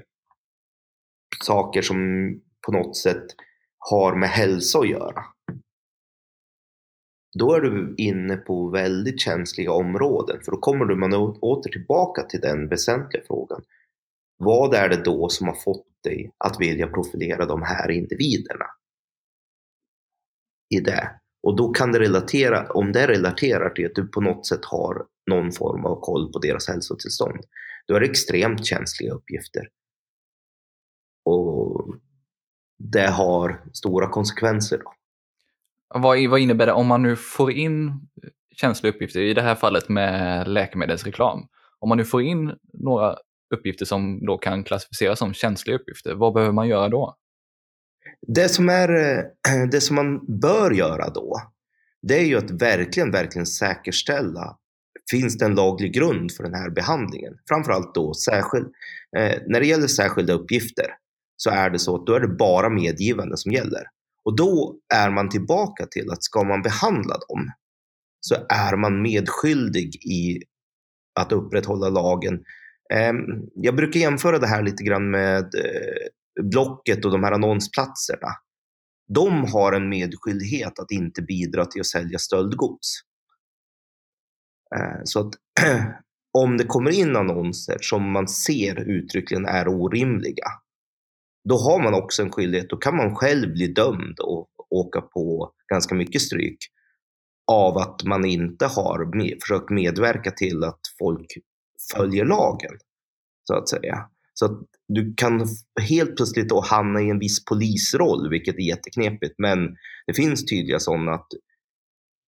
[1.43, 1.97] saker som
[2.65, 3.25] på något sätt
[3.77, 5.25] har med hälsa att göra.
[7.39, 12.23] Då är du inne på väldigt känsliga områden för då kommer du man åter tillbaka
[12.23, 13.61] till den väsentliga frågan.
[14.37, 18.65] Vad är det då som har fått dig att vilja profilera de här individerna?
[20.69, 21.11] I det.
[21.43, 25.05] Och då kan det relatera, om det relaterar till att du på något sätt har
[25.31, 27.39] någon form av koll på deras hälsotillstånd,
[27.87, 29.69] då är det extremt känsliga uppgifter.
[31.25, 31.95] Och
[32.77, 34.77] det har stora konsekvenser.
[34.77, 34.93] Då.
[35.99, 38.07] Vad, vad innebär det om man nu får in
[38.55, 41.47] känsliga uppgifter, i det här fallet med läkemedelsreklam?
[41.79, 43.15] Om man nu får in några
[43.55, 47.15] uppgifter som då kan klassificeras som känsliga uppgifter, vad behöver man göra då?
[48.27, 48.89] Det som, är,
[49.47, 51.41] eh, det som man bör göra då,
[52.01, 54.57] det är ju att verkligen, verkligen säkerställa
[55.11, 57.33] finns det en laglig grund för den här behandlingen?
[57.47, 58.65] Framförallt då särskild,
[59.17, 60.85] eh, när det gäller särskilda uppgifter
[61.37, 63.83] så är det så att då är det bara medgivande som gäller.
[64.23, 67.51] Och då är man tillbaka till att ska man behandla dem
[68.21, 70.43] så är man medskyldig i
[71.19, 72.43] att upprätthålla lagen.
[72.93, 73.13] Eh,
[73.55, 76.07] jag brukar jämföra det här lite grann med eh,
[76.43, 78.27] Blocket och de här annonsplatserna.
[79.13, 83.01] De har en medskyldighet att inte bidra till att sälja stöldgods.
[84.75, 85.33] Eh, så att
[86.37, 90.47] om det kommer in annonser som man ser uttryckligen är orimliga,
[91.49, 92.69] då har man också en skyldighet.
[92.69, 96.57] Då kan man själv bli dömd och åka på ganska mycket stryk
[97.51, 101.27] av att man inte har med, försökt medverka till att folk
[101.95, 102.77] följer lagen,
[103.43, 104.09] så att säga.
[104.33, 104.61] Så att
[104.93, 105.47] du kan
[105.81, 109.35] helt plötsligt då hamna i en viss polisroll, vilket är jätteknepigt.
[109.37, 109.75] Men
[110.07, 111.27] det finns tydliga sådana att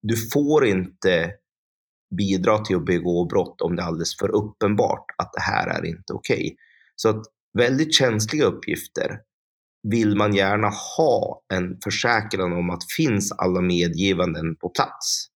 [0.02, 1.30] du får inte
[2.16, 5.86] bidra till att begå brott om det är alldeles för uppenbart att det här är
[5.86, 6.36] inte okej.
[6.36, 6.56] Okay.
[6.96, 7.22] Så att
[7.58, 9.18] väldigt känsliga uppgifter
[9.88, 15.26] vill man gärna ha en försäkran om att finns alla medgivanden på plats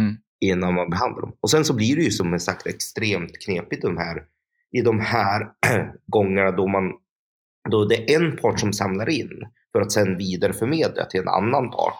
[0.00, 0.16] mm.
[0.40, 1.36] innan man behandlar dem.
[1.40, 4.24] Och sen så blir det ju som sagt extremt knepigt de här,
[4.78, 5.50] i de här
[6.06, 6.92] gångerna då, man,
[7.70, 9.30] då det är en part som samlar in
[9.72, 11.96] för att sedan vidareförmedla till en annan part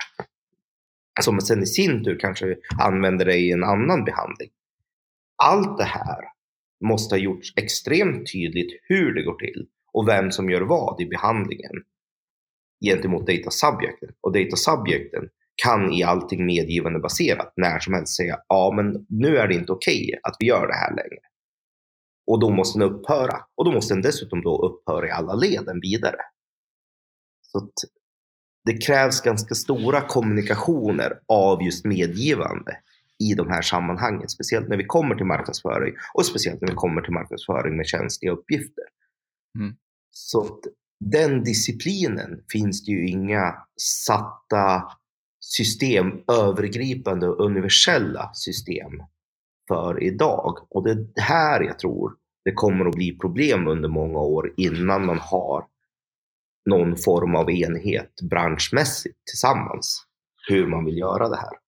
[1.21, 4.51] som sen i sin tur kanske använder det i en annan behandling.
[5.43, 6.25] Allt det här
[6.85, 11.07] måste ha gjorts extremt tydligt hur det går till och vem som gör vad i
[11.07, 11.73] behandlingen
[12.85, 14.09] gentemot data subjecten.
[14.21, 15.29] Och data subjecten
[15.65, 19.73] kan i allting medgivande baserat när som helst säga ja, men nu är det inte
[19.73, 21.34] okej okay att vi gör det här längre.
[22.27, 23.41] Och då måste den upphöra.
[23.55, 26.17] Och då måste den dessutom då upphöra i alla leden vidare.
[27.43, 27.73] Så att
[28.65, 32.77] det krävs ganska stora kommunikationer av just medgivande
[33.19, 34.29] i de här sammanhangen.
[34.29, 38.33] Speciellt när vi kommer till marknadsföring och speciellt när vi kommer till marknadsföring med känsliga
[38.33, 38.85] uppgifter.
[39.59, 39.75] Mm.
[40.11, 40.61] Så
[41.01, 44.83] den disciplinen finns det ju inga satta
[45.41, 48.93] system, övergripande och universella system
[49.69, 50.67] för idag.
[50.71, 55.07] Och det är här jag tror det kommer att bli problem under många år innan
[55.07, 55.67] man har
[56.71, 60.07] någon form av enhet branschmässigt tillsammans
[60.49, 61.64] hur man vill göra det här.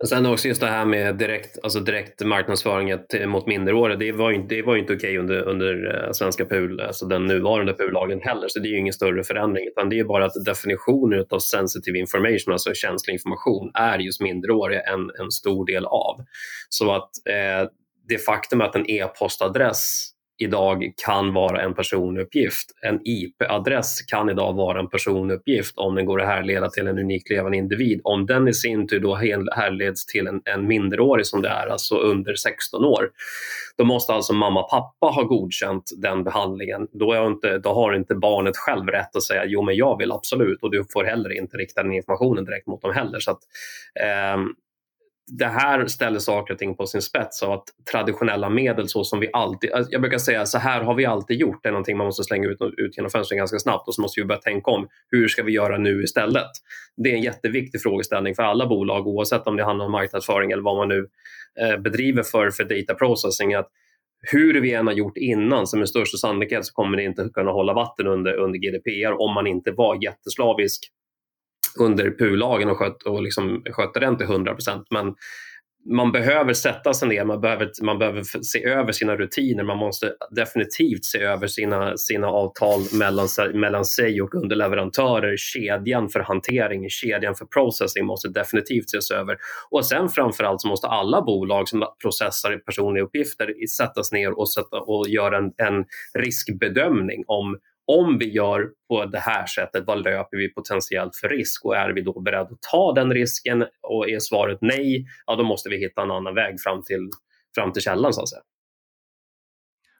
[0.00, 4.30] Men sen också just det här med direkt, alltså direkt marknadsföring mot minderåriga, det var
[4.30, 8.20] ju, det var ju inte okej under, under eh, svenska PUL, alltså den nuvarande PUL-lagen
[8.20, 11.38] heller, så det är ju ingen större förändring, utan det är bara att definitionen av
[11.38, 16.24] sensitive information, alltså känslig information, är just minderåriga en, en stor del av.
[16.68, 17.68] Så att eh,
[18.08, 22.70] det faktum att en e-postadress idag kan vara en personuppgift.
[22.82, 27.30] En IP-adress kan idag vara en personuppgift om den går att härleda till en unik
[27.30, 28.00] levande individ.
[28.04, 29.14] Om den i sin tur då
[29.54, 33.10] härleds till en, en minderårig som det är, alltså under 16 år,
[33.76, 36.88] då måste alltså mamma och pappa ha godkänt den behandlingen.
[36.92, 40.12] Då, är inte, då har inte barnet själv rätt att säga jo men jag vill
[40.12, 43.20] absolut och du får heller inte rikta den informationen direkt mot dem heller.
[43.20, 43.40] Så att,
[44.00, 44.36] eh,
[45.26, 49.20] det här ställer saker och ting på sin spets av att traditionella medel så som
[49.20, 51.96] vi alltid, alltså, jag brukar säga så här har vi alltid gjort, det är någonting
[51.96, 54.70] man måste slänga ut, ut genom fönstret ganska snabbt och så måste vi börja tänka
[54.70, 56.50] om, hur ska vi göra nu istället?
[56.96, 60.62] Det är en jätteviktig frågeställning för alla bolag oavsett om det handlar om marknadsföring eller
[60.62, 61.08] vad man nu
[61.60, 63.54] eh, bedriver för, för data processing.
[63.54, 63.68] Att
[64.32, 67.50] hur vi än har gjort innan, så med största sannolikhet så kommer det inte kunna
[67.50, 70.90] hålla vatten under, under GDPR om man inte var jätteslavisk
[71.80, 74.86] under PU-lagen och, sköt, och liksom skötte den till 100 procent.
[74.90, 75.14] Men
[75.86, 80.12] man behöver sätta sig ner, man behöver, man behöver se över sina rutiner, man måste
[80.30, 85.36] definitivt se över sina, sina avtal mellan, mellan sig och underleverantörer.
[85.36, 89.36] Kedjan för hantering, kedjan för processing måste definitivt ses över.
[89.70, 94.76] Och sen framförallt så måste alla bolag som processar personliga uppgifter sättas ner och, sätta,
[94.76, 95.84] och göra en, en
[96.18, 101.64] riskbedömning om om vi gör på det här sättet, vad löper vi potentiellt för risk
[101.64, 105.44] och är vi då beredda att ta den risken och är svaret nej, ja då
[105.44, 107.10] måste vi hitta en annan väg fram till,
[107.54, 108.42] fram till källan så att säga.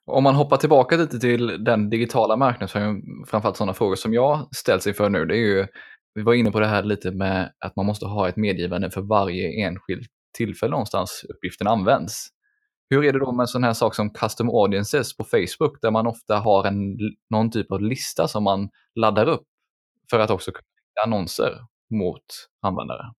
[0.07, 4.87] Om man hoppar tillbaka lite till den digitala marknadsföringen, framförallt sådana frågor som jag ställs
[4.87, 5.67] inför nu, det är ju
[6.15, 9.01] vi var inne på det här lite med att man måste ha ett medgivande för
[9.01, 12.29] varje enskilt tillfälle någonstans uppgiften används.
[12.95, 15.91] Hur är det då med en sån här sak som custom audiences på Facebook där
[15.91, 16.99] man ofta har en,
[17.31, 19.47] någon typ av lista som man laddar upp
[20.11, 22.25] för att också kunna skicka annonser mot
[22.63, 23.13] användare?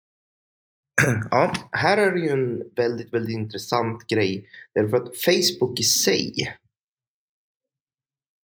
[1.31, 4.47] Ja, här är det ju en väldigt, väldigt intressant grej.
[4.73, 6.33] Därför att Facebook i sig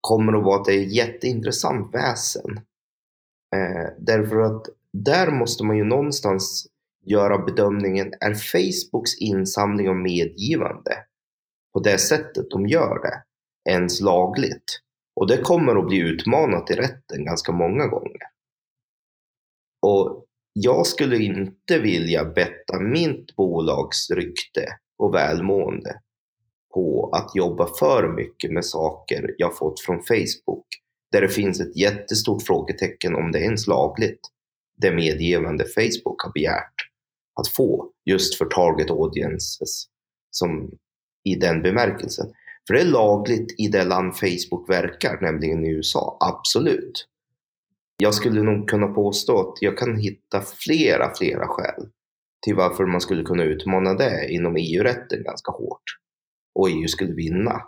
[0.01, 2.57] kommer att vara ett jätteintressant väsen.
[3.55, 6.67] Eh, därför att där måste man ju någonstans
[7.05, 11.05] göra bedömningen, är Facebooks insamling av medgivande
[11.73, 13.23] på det sättet de gör det
[13.71, 14.79] ens lagligt?
[15.15, 18.21] Och det kommer att bli utmanat i rätten ganska många gånger.
[19.81, 24.65] Och jag skulle inte vilja betta mitt bolags rykte
[24.97, 25.99] och välmående
[26.73, 30.65] på att jobba för mycket med saker jag fått från Facebook
[31.11, 34.19] där det finns ett jättestort frågetecken om det är ens lagligt.
[34.77, 36.75] Det medgivande Facebook har begärt
[37.39, 39.85] att få just för target audiences
[40.31, 40.71] som
[41.23, 42.25] i den bemärkelsen.
[42.67, 47.07] För det är lagligt i det land Facebook verkar, nämligen i USA, absolut.
[47.97, 51.87] Jag skulle nog kunna påstå att jag kan hitta flera, flera skäl
[52.45, 55.83] till varför man skulle kunna utmana det inom EU-rätten ganska hårt.
[56.55, 57.61] Och EU skulle vinna.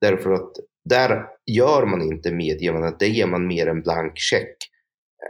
[0.00, 0.52] Därför att
[0.84, 4.56] där gör man inte medgivandet, det ger man mer en blank check.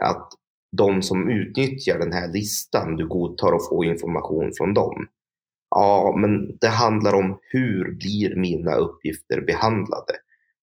[0.01, 0.29] Att
[0.77, 5.07] de som utnyttjar den här listan, du godtar att få information från dem.
[5.79, 10.13] Ja, men det handlar om hur blir mina uppgifter behandlade?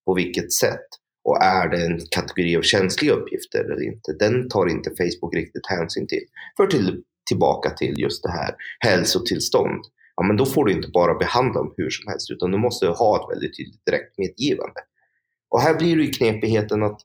[0.04, 0.86] På vilket sätt?
[1.24, 4.12] Och är det en kategori av känsliga uppgifter eller inte?
[4.12, 6.24] Den tar inte Facebook riktigt hänsyn till.
[6.56, 9.84] För till, tillbaka till just det här hälsotillstånd.
[10.16, 12.86] Ja, men då får du inte bara behandla dem hur som helst, utan du måste
[12.86, 14.80] ha ett väldigt tydligt direktmedgivande.
[15.50, 17.00] Och här blir det ju knepigheten att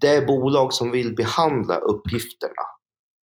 [0.00, 2.64] det bolag som vill behandla uppgifterna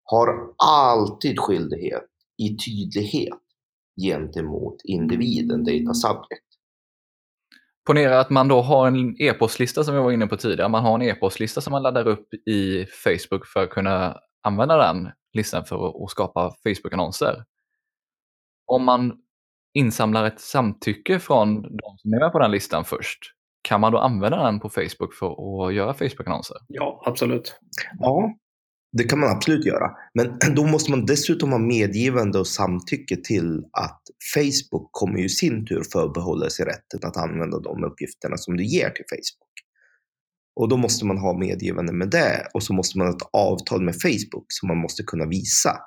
[0.04, 0.28] har
[0.66, 2.06] alltid skyldighet
[2.38, 3.47] i tydlighet
[4.02, 6.44] gentemot individen, data subject.
[7.86, 10.68] Ponera att man då har en e-postlista som vi var inne på tidigare.
[10.68, 15.10] Man har en e-postlista som man laddar upp i Facebook för att kunna använda den
[15.32, 17.44] listan för att skapa Facebook-annonser.
[18.66, 19.12] Om man
[19.74, 23.18] insamlar ett samtycke från de som är med på den listan först,
[23.62, 26.56] kan man då använda den på Facebook för att göra Facebook-annonser?
[26.68, 27.60] Ja, absolut.
[27.98, 28.34] Ja,
[28.92, 29.90] det kan man absolut göra.
[30.14, 34.02] Men då måste man dessutom ha medgivande och samtycke till att
[34.34, 38.64] Facebook kommer ju i sin tur förbehålla sig rätten att använda de uppgifterna som du
[38.64, 39.48] ger till Facebook.
[40.56, 43.82] Och då måste man ha medgivande med det och så måste man ha ett avtal
[43.82, 45.78] med Facebook som man måste kunna visa.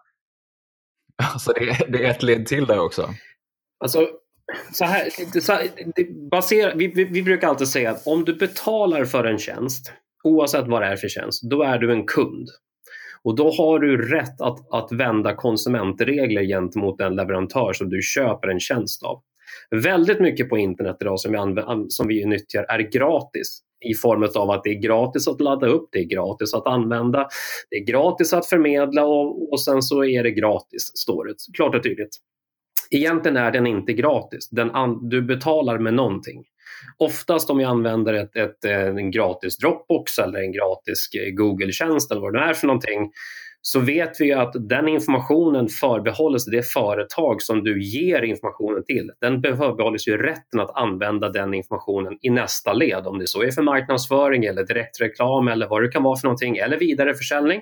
[1.34, 3.10] Alltså det är, det är ett led till där också?
[3.84, 4.08] Alltså,
[4.74, 5.10] så här,
[5.42, 5.70] så här,
[6.30, 10.68] baser, vi, vi, vi brukar alltid säga att om du betalar för en tjänst, oavsett
[10.68, 12.50] vad det är för tjänst, då är du en kund.
[13.24, 18.48] Och då har du rätt att, att vända konsumentregler gentemot den leverantör som du köper
[18.48, 19.22] en tjänst av.
[19.84, 24.28] Väldigt mycket på internet idag som vi, använder, som vi nyttjar är gratis i form
[24.36, 27.28] av att det är gratis att ladda upp, det är gratis att använda,
[27.70, 31.76] det är gratis att förmedla och, och sen så är det gratis, står det klart
[31.76, 32.18] och tydligt.
[32.92, 34.72] Egentligen är den inte gratis, den
[35.10, 36.44] du betalar med någonting.
[36.98, 42.12] Oftast om jag använder ett, ett, eh, en gratis Dropbox eller en gratis eh, Google-tjänst
[42.12, 43.12] eller vad det är för någonting
[43.62, 49.12] så vet vi att den informationen förbehålles det företag som du ger informationen till.
[49.22, 53.52] Den förbehålles ju rätten att använda den informationen i nästa led, om det så är
[53.52, 57.62] för marknadsföring eller direktreklam eller vad det kan vara för någonting, eller vidareförsäljning.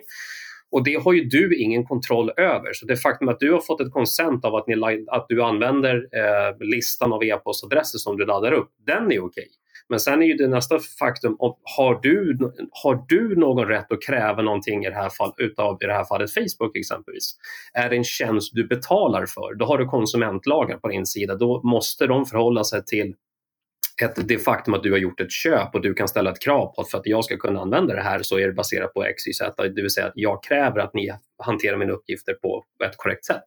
[0.71, 2.73] Och det har ju du ingen kontroll över.
[2.73, 5.95] Så det faktum att du har fått ett konsent av att, ni, att du använder
[5.95, 9.47] eh, listan av e-postadresser som du laddar upp, den är okej.
[9.89, 11.36] Men sen är ju det nästa faktum,
[11.77, 12.38] har du,
[12.84, 16.03] har du någon rätt att kräva någonting i det, här fall, utav, i det här
[16.03, 17.36] fallet Facebook exempelvis?
[17.73, 21.36] Är det en tjänst du betalar för, då har du konsumentlagar på din sida.
[21.36, 23.13] Då måste de förhålla sig till
[24.01, 26.73] ett, det faktum att du har gjort ett köp och du kan ställa ett krav
[26.75, 29.03] på att för att jag ska kunna använda det här så är det baserat på
[29.03, 29.67] X, Y, Z.
[29.67, 31.12] Det vill säga att jag kräver att ni
[31.43, 33.43] hanterar mina uppgifter på ett korrekt sätt.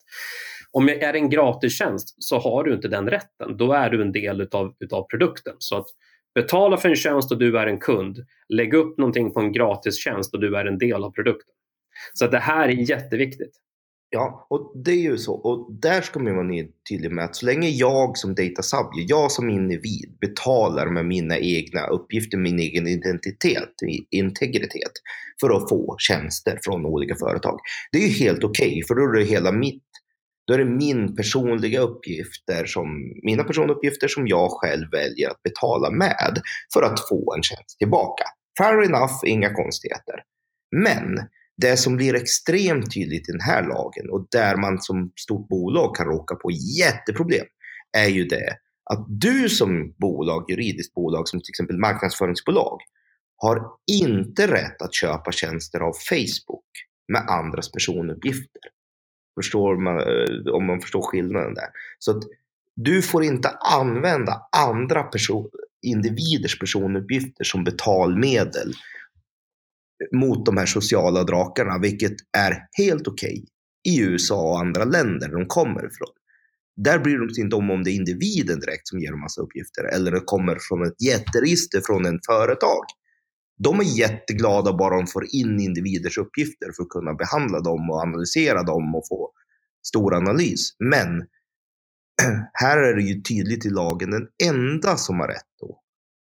[0.70, 3.56] Om det är en gratistjänst så har du inte den rätten.
[3.56, 5.54] Då är du en del utav, utav produkten.
[5.58, 5.86] Så att
[6.34, 8.18] betala för en tjänst och du är en kund.
[8.48, 11.54] Lägg upp någonting på en gratistjänst och du är en del av produkten.
[12.14, 13.56] Så att det här är jätteviktigt.
[14.14, 15.34] Ja, och det är ju så.
[15.34, 19.32] Och där ska man vara tydlig med att så länge jag som data subject, jag
[19.32, 23.72] som individ betalar med mina egna uppgifter, min egen identitet,
[24.10, 24.92] integritet
[25.40, 27.58] för att få tjänster från olika företag.
[27.92, 29.82] Det är ju helt okej, okay, för då är det hela mitt
[30.46, 32.86] då är det min personliga uppgifter som,
[33.22, 36.40] mina personuppgifter som jag själv väljer att betala med
[36.74, 38.24] för att få en tjänst tillbaka.
[38.58, 40.14] Fair enough, inga konstigheter.
[40.76, 41.18] Men
[41.56, 45.96] det som blir extremt tydligt i den här lagen och där man som stort bolag
[45.96, 47.46] kan råka på jätteproblem
[47.96, 48.56] är ju det
[48.90, 52.78] att du som bolag, juridiskt bolag som till exempel marknadsföringsbolag
[53.36, 56.64] har inte rätt att köpa tjänster av Facebook
[57.12, 58.62] med andras personuppgifter.
[59.40, 61.68] Förstår man, eh, om man förstår skillnaden där.
[61.98, 62.22] Så att
[62.76, 65.50] du får inte använda andra person,
[65.82, 68.74] individers personuppgifter som betalmedel
[70.12, 73.44] mot de här sociala drakarna, vilket är helt okej okay
[73.88, 76.14] i USA och andra länder de kommer ifrån.
[76.76, 79.40] Där bryr de sig inte om om det är individen direkt som ger en massa
[79.40, 82.84] uppgifter eller det kommer från ett jätteregister från en företag.
[83.58, 88.02] De är jätteglada bara de får in individers uppgifter för att kunna behandla dem och
[88.02, 89.32] analysera dem och få
[89.86, 90.76] stor analys.
[90.78, 91.26] Men
[92.52, 95.78] här är det ju tydligt i lagen den enda som har rätt då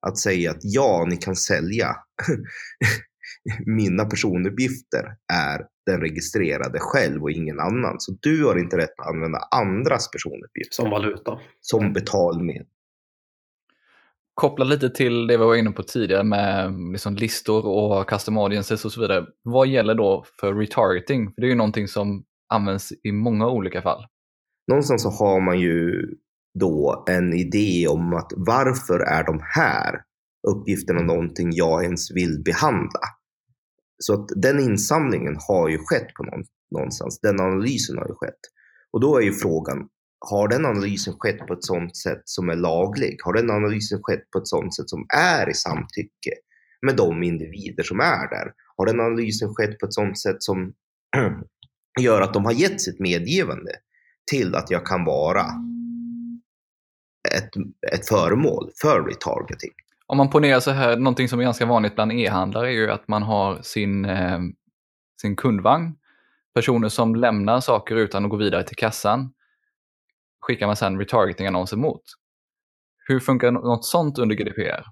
[0.07, 1.95] att säga att ja, ni kan sälja
[3.65, 7.95] mina personuppgifter är den registrerade själv och ingen annan.
[7.99, 10.75] Så du har inte rätt att använda andras personuppgifter.
[10.75, 11.39] Som valuta.
[11.61, 12.65] Som betalmedel.
[14.33, 18.85] Koppla lite till det vi var inne på tidigare med liksom listor och custom audiences
[18.85, 19.25] och så vidare.
[19.43, 21.33] Vad gäller då för retargeting?
[21.33, 22.23] För det är ju någonting som
[22.53, 24.05] används i många olika fall.
[24.67, 26.07] Någonstans så har man ju
[26.59, 30.01] då en idé om att varför är de här
[30.47, 32.99] uppgifterna någonting jag ens vill behandla?
[33.99, 37.19] Så att den insamlingen har ju skett på någon, någonstans.
[37.19, 38.39] Den analysen har ju skett.
[38.91, 39.87] Och då är ju frågan,
[40.19, 43.17] har den analysen skett på ett sådant sätt som är laglig?
[43.23, 46.33] Har den analysen skett på ett sådant sätt som är i samtycke
[46.81, 48.53] med de individer som är där?
[48.77, 50.73] Har den analysen skett på ett sådant sätt som
[51.99, 53.71] gör att de har gett sitt medgivande
[54.31, 55.45] till att jag kan vara
[57.35, 57.49] ett,
[57.93, 59.73] ett föremål för retargeting?
[60.11, 63.07] Om man ponerar så här, någonting som är ganska vanligt bland e-handlare är ju att
[63.07, 64.39] man har sin, eh,
[65.21, 65.95] sin kundvagn.
[66.53, 69.33] Personer som lämnar saker utan att gå vidare till kassan
[70.41, 72.01] skickar man sedan retargeting-annonser mot.
[73.07, 74.83] Hur funkar något sånt under GDPR?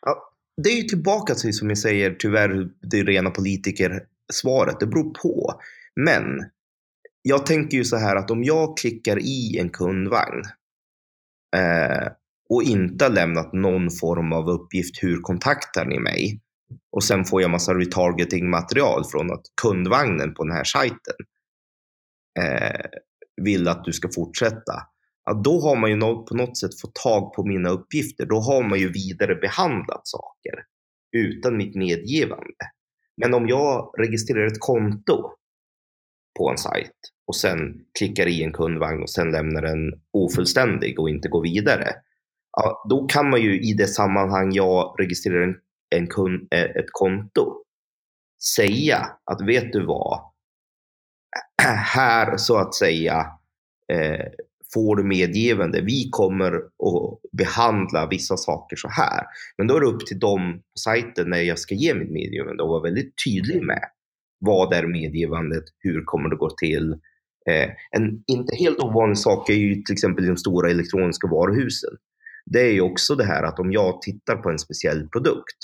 [0.00, 4.80] Ja, det är ju tillbaka till, som ni säger, tyvärr det rena politikersvaret.
[4.80, 5.60] Det beror på.
[5.96, 6.50] Men
[7.22, 10.42] jag tänker ju så här att om jag klickar i en kundvagn
[11.56, 12.12] eh,
[12.50, 16.40] och inte har lämnat någon form av uppgift, hur kontaktar ni mig?
[16.92, 21.14] Och sen får jag massa retargeting material från att kundvagnen på den här sajten
[22.40, 22.80] eh,
[23.42, 24.74] vill att du ska fortsätta.
[25.24, 28.26] Ja, då har man ju på något sätt fått tag på mina uppgifter.
[28.26, 30.54] Då har man ju vidare behandlat saker
[31.16, 32.64] utan mitt medgivande.
[33.16, 35.30] Men om jag registrerar ett konto
[36.38, 36.96] på en sajt
[37.26, 37.58] och sen
[37.98, 41.94] klickar i en kundvagn och sen lämnar den ofullständig och inte går vidare
[42.62, 45.56] ja, då kan man ju i det sammanhang jag registrerar en,
[45.90, 47.56] en kund, eh, ett konto
[48.56, 50.20] säga att vet du vad,
[51.94, 53.26] här så att säga
[53.92, 54.26] eh,
[54.74, 55.80] får du medgivande.
[55.80, 59.24] Vi kommer att behandla vissa saker så här.
[59.58, 62.62] Men då är det upp till dem på sajten när jag ska ge mitt medgivande
[62.62, 63.84] och vara väldigt tydlig med
[64.38, 66.92] vad är medgivandet, hur kommer det gå till.
[67.50, 71.90] Eh, en inte helt ovanlig sak är ju till exempel de stora elektroniska varuhusen
[72.52, 75.58] det är ju också det här att om jag tittar på en speciell produkt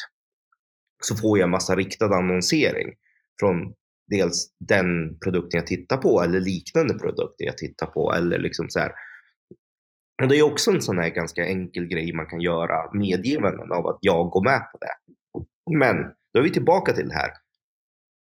[1.02, 2.94] så får jag massa riktad annonsering
[3.40, 3.74] från
[4.10, 8.78] dels den produkten jag tittar på eller liknande produkter jag tittar på eller liksom så
[8.78, 8.92] här.
[10.22, 13.86] Och det är också en sån här ganska enkel grej man kan göra medgivanden av
[13.86, 14.94] att jag går med på det.
[15.78, 15.96] Men
[16.32, 17.30] då är vi tillbaka till det här.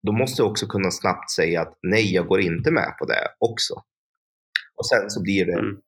[0.07, 3.27] Då måste jag också kunna snabbt säga att nej, jag går inte med på det
[3.39, 3.73] också.
[4.75, 5.81] Och sen så blir det mm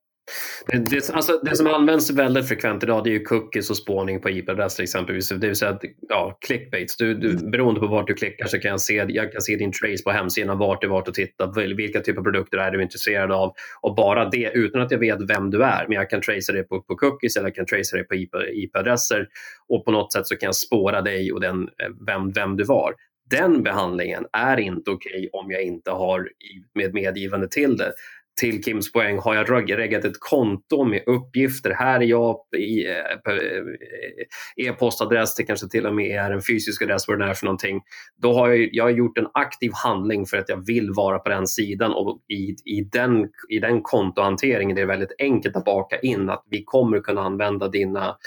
[0.73, 0.85] mm.
[0.89, 4.29] Det, alltså, det som används väldigt frekvent idag det är ju cookies och spårning på
[4.29, 5.29] IP-adresser exempelvis.
[5.29, 6.97] Det vill säga att, ja, clickbaits.
[6.97, 7.51] Du, du, mm.
[7.51, 10.11] beroende på vart du klickar så kan jag se, jag kan se din trace på
[10.11, 13.53] hemsidan, vart det är vart att titta, vilka typer av produkter är du intresserad av
[13.81, 15.87] och bara det utan att jag vet vem du är.
[15.87, 18.15] Men jag kan tracea det på, på cookies eller jag kan tracea det på
[18.53, 19.27] IP-adresser
[19.67, 21.69] och på något sätt så kan jag spåra dig och den,
[22.07, 22.93] vem, vem du var.
[23.29, 26.29] Den behandlingen är inte okej okay om jag inte har
[26.75, 27.93] med medgivande till det
[28.37, 31.71] till Kims poäng har jag reggat ett konto med uppgifter.
[31.71, 37.07] Här är jag eh, eh, e-postadress, det kanske till och med är en fysisk adress,
[37.07, 37.81] vad det är för någonting.
[38.21, 41.29] Då har jag, jag har gjort en aktiv handling för att jag vill vara på
[41.29, 45.99] den sidan och i, i, den, i den kontohanteringen är det väldigt enkelt att baka
[45.99, 48.17] in att vi kommer kunna använda dina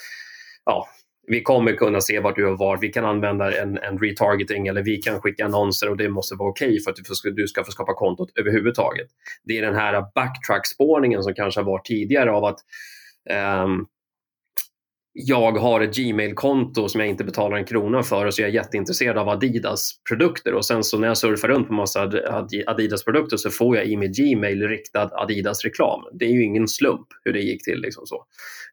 [0.65, 0.87] ja,
[1.31, 2.83] vi kommer kunna se vart du har varit.
[2.83, 6.51] Vi kan använda en, en retargeting eller vi kan skicka annonser och det måste vara
[6.51, 9.07] okej okay för att du, du ska få skapa kontot överhuvudtaget.
[9.45, 12.59] Det är den här backtrack-spårningen som kanske har varit tidigare av att
[13.65, 13.87] um,
[15.27, 18.55] jag har ett Gmail-konto som jag inte betalar en krona för och så är jag
[18.55, 22.13] jätteintresserad av Adidas produkter och sen så när jag surfar runt på massa
[22.67, 26.01] Adidas produkter så får jag i mitt Gmail riktad Adidas-reklam.
[26.13, 27.81] Det är ju ingen slump hur det gick till.
[27.81, 28.25] Liksom så.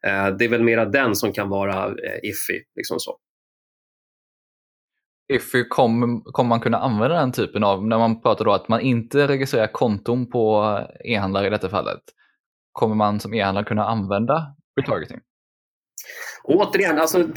[0.06, 2.62] Eh, det är väl mera den som kan vara eh, iffy.
[2.76, 3.16] Liksom så.
[5.32, 8.80] Iffy kommer kom man kunna använda den typen av, när man pratar då att man
[8.80, 12.00] inte registrerar konton på e-handlare i detta fallet,
[12.72, 15.20] kommer man som e-handlare kunna använda retargeting?
[16.50, 17.28] Återigen, alltså,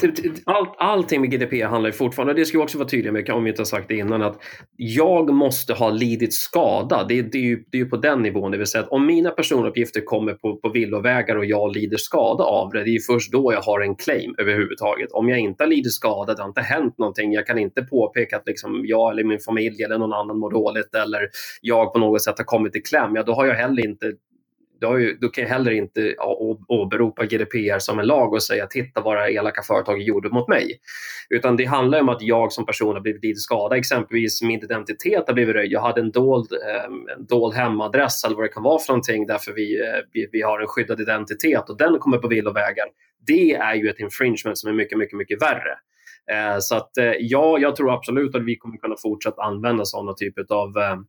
[0.46, 3.44] allt, allting med GDPR handlar ju fortfarande, det ska vi också vara tydliga med om
[3.44, 4.38] vi inte har sagt det innan, att
[4.76, 7.06] jag måste ha lidit skada.
[7.10, 9.06] Det, det, är ju, det är ju på den nivån, det vill säga att om
[9.06, 13.00] mina personuppgifter kommer på, på villovägar och jag lider skada av det, det är ju
[13.00, 15.12] först då jag har en claim överhuvudtaget.
[15.12, 18.38] Om jag inte har lidit skada, det har inte hänt någonting, jag kan inte påpeka
[18.38, 21.30] att liksom jag eller min familj eller någon annan mår dåligt eller
[21.62, 24.12] jag på något sätt har kommit i kläm, ja då har jag heller inte
[24.82, 26.16] ju, du kan heller inte
[26.68, 30.80] åberopa GDPR som en lag och säga titta vad det elaka företaget gjorde mot mig.
[31.30, 33.78] Utan det handlar om att jag som person har blivit lidit skadad.
[33.78, 35.72] Exempelvis min identitet har blivit röjd.
[35.72, 39.26] Jag hade en dold, ehm, en dold hemadress eller vad det kan vara för någonting
[39.26, 42.86] därför vi, eh, vi, vi har en skyddad identitet och den kommer på villovägar.
[43.28, 45.78] Det är ju ett infringement som är mycket, mycket, mycket värre.
[46.32, 50.14] Eh, så att eh, ja, jag tror absolut att vi kommer kunna fortsätta använda sådana
[50.14, 51.06] typer av ehm,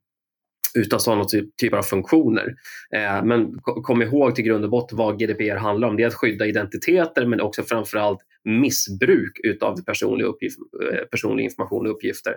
[0.74, 1.24] utan sådana
[1.60, 2.54] typer av funktioner.
[2.94, 5.96] Eh, men kom ihåg till grund och botten vad GDPR handlar om.
[5.96, 10.58] Det är att skydda identiteter men också framförallt missbruk utav personlig, uppgift,
[10.92, 12.36] eh, personlig information och uppgifter.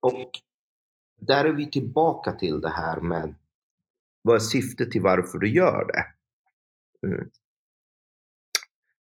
[0.00, 0.30] Och
[1.20, 3.34] där är vi tillbaka till det här med
[4.22, 6.04] vad är syftet till varför du gör det?
[7.06, 7.28] Mm.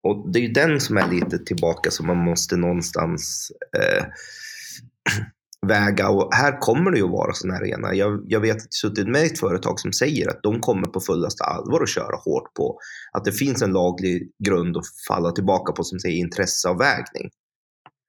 [0.01, 4.05] Och det är ju den som är lite tillbaka som man måste någonstans eh,
[5.67, 7.93] väga och här kommer det ju att vara sådana här rena.
[7.93, 10.99] Jag, jag vet att jag suttit med ett företag som säger att de kommer på
[10.99, 12.79] fullaste allvar att köra hårt på
[13.11, 17.29] att det finns en laglig grund att falla tillbaka på som säger intresseavvägning.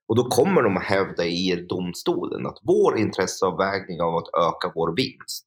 [0.08, 4.96] Och då kommer de att hävda i domstolen att vår intresseavvägning av att öka vår
[4.96, 5.44] vinst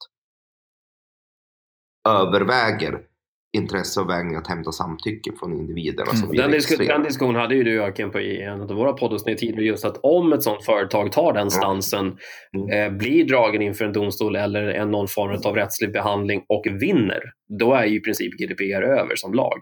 [2.10, 3.11] överväger
[3.54, 6.12] intresseavvägning att hämta samtycke från individerna.
[6.12, 6.38] Som mm.
[6.38, 9.66] den, disk den diskussionen hade ju du Joakim på i en av våra poddavsnitt tidigare
[9.66, 12.18] just att om ett sådant företag tar den stansen,
[12.58, 12.94] mm.
[12.94, 17.22] eh, blir dragen inför en domstol eller en någon form av rättslig behandling och vinner,
[17.60, 19.62] då är ju i princip GDPR över som lag.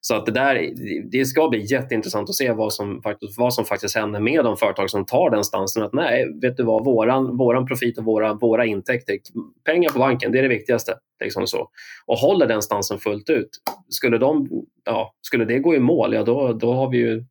[0.00, 0.70] Så att det, där,
[1.10, 4.56] det ska bli jätteintressant att se vad som, faktiskt, vad som faktiskt händer med de
[4.56, 5.82] företag som tar den stansen.
[5.82, 9.18] Att nej, vet du vad, våran, våran profit och våra, våra intäkter,
[9.64, 10.94] pengar på banken, det är det viktigaste.
[11.24, 11.70] Liksom så.
[12.06, 13.50] Och håller den stansen fullt ut.
[13.88, 14.48] Skulle, de,
[14.84, 17.24] ja, skulle det gå i mål, ja då, då har vi ju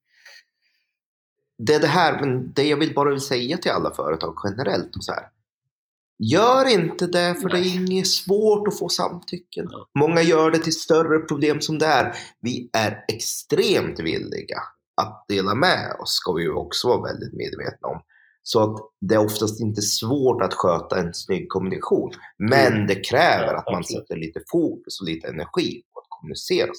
[1.58, 4.96] det är det här, men det jag vill bara säga till alla företag generellt.
[4.96, 5.24] Och så här,
[6.20, 9.68] Gör inte det, för det är inget svårt att få samtycken.
[10.00, 12.14] Många gör det till större problem som det är.
[12.42, 14.58] Vi är extremt villiga
[15.02, 18.02] att dela med oss, ska vi ju också vara väldigt medvetna om.
[18.44, 22.12] Så att det är oftast inte svårt att sköta en snygg kommunikation.
[22.38, 22.88] Men mm.
[22.88, 26.72] det kräver att man sätter lite fokus och lite energi på att kommunicera.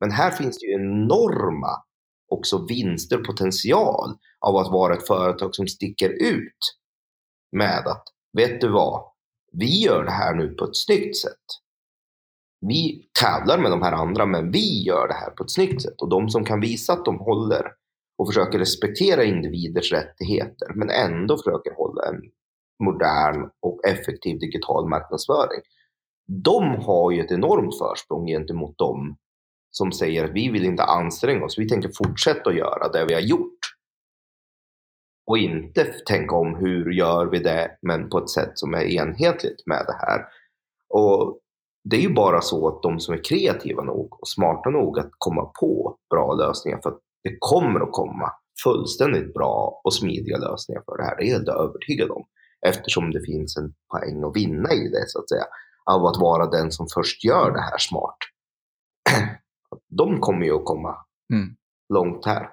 [0.00, 1.82] Men här finns det ju enorma
[2.28, 6.76] också vinster, potential av att vara ett företag som sticker ut
[7.52, 9.04] med att vet du vad?
[9.52, 11.44] Vi gör det här nu på ett snyggt sätt.
[12.66, 16.02] Vi tävlar med de här andra, men vi gör det här på ett snyggt sätt.
[16.02, 17.72] Och de som kan visa att de håller
[18.18, 22.20] och försöker respektera individers rättigheter, men ändå försöker hålla en
[22.84, 25.60] modern och effektiv digital marknadsföring.
[26.44, 29.16] De har ju ett enormt försprång gentemot dem
[29.70, 33.14] som säger att vi vill inte anstränga oss, vi tänker fortsätta att göra det vi
[33.14, 33.58] har gjort
[35.26, 39.66] och inte tänka om hur gör vi det, men på ett sätt som är enhetligt
[39.66, 40.24] med det här.
[40.88, 41.38] Och
[41.84, 45.10] det är ju bara så att de som är kreativa nog och smarta nog att
[45.18, 48.32] komma på bra lösningar, för att det kommer att komma
[48.64, 51.16] fullständigt bra och smidiga lösningar för det här.
[51.16, 52.24] Det är jag helt övertygad om.
[52.66, 55.44] Eftersom det finns en poäng att vinna i det, så att säga.
[55.84, 58.16] Av att vara den som först gör det här smart.
[59.88, 60.96] De kommer ju att komma
[61.32, 61.56] mm.
[61.94, 62.48] långt här.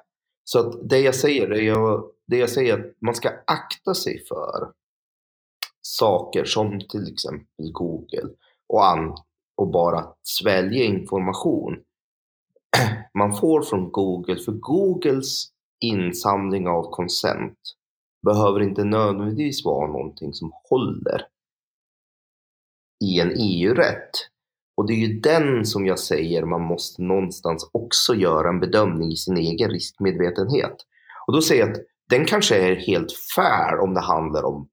[0.49, 4.25] Så att det jag säger, det jag det jag säger att man ska akta sig
[4.27, 4.71] för
[5.81, 8.29] saker som till exempel Google
[8.67, 9.17] och, an,
[9.55, 11.83] och bara svälja information
[13.13, 14.35] man får från Google.
[14.35, 15.47] För Googles
[15.79, 17.59] insamling av konsent
[18.25, 21.27] behöver inte nödvändigtvis vara någonting som håller
[23.03, 24.11] i en EU-rätt.
[24.78, 29.11] Och det är ju den som jag säger man måste någonstans också göra en bedömning
[29.11, 30.75] i sin egen riskmedvetenhet.
[31.28, 34.69] Och då säger jag att den kanske är helt fair om det handlar om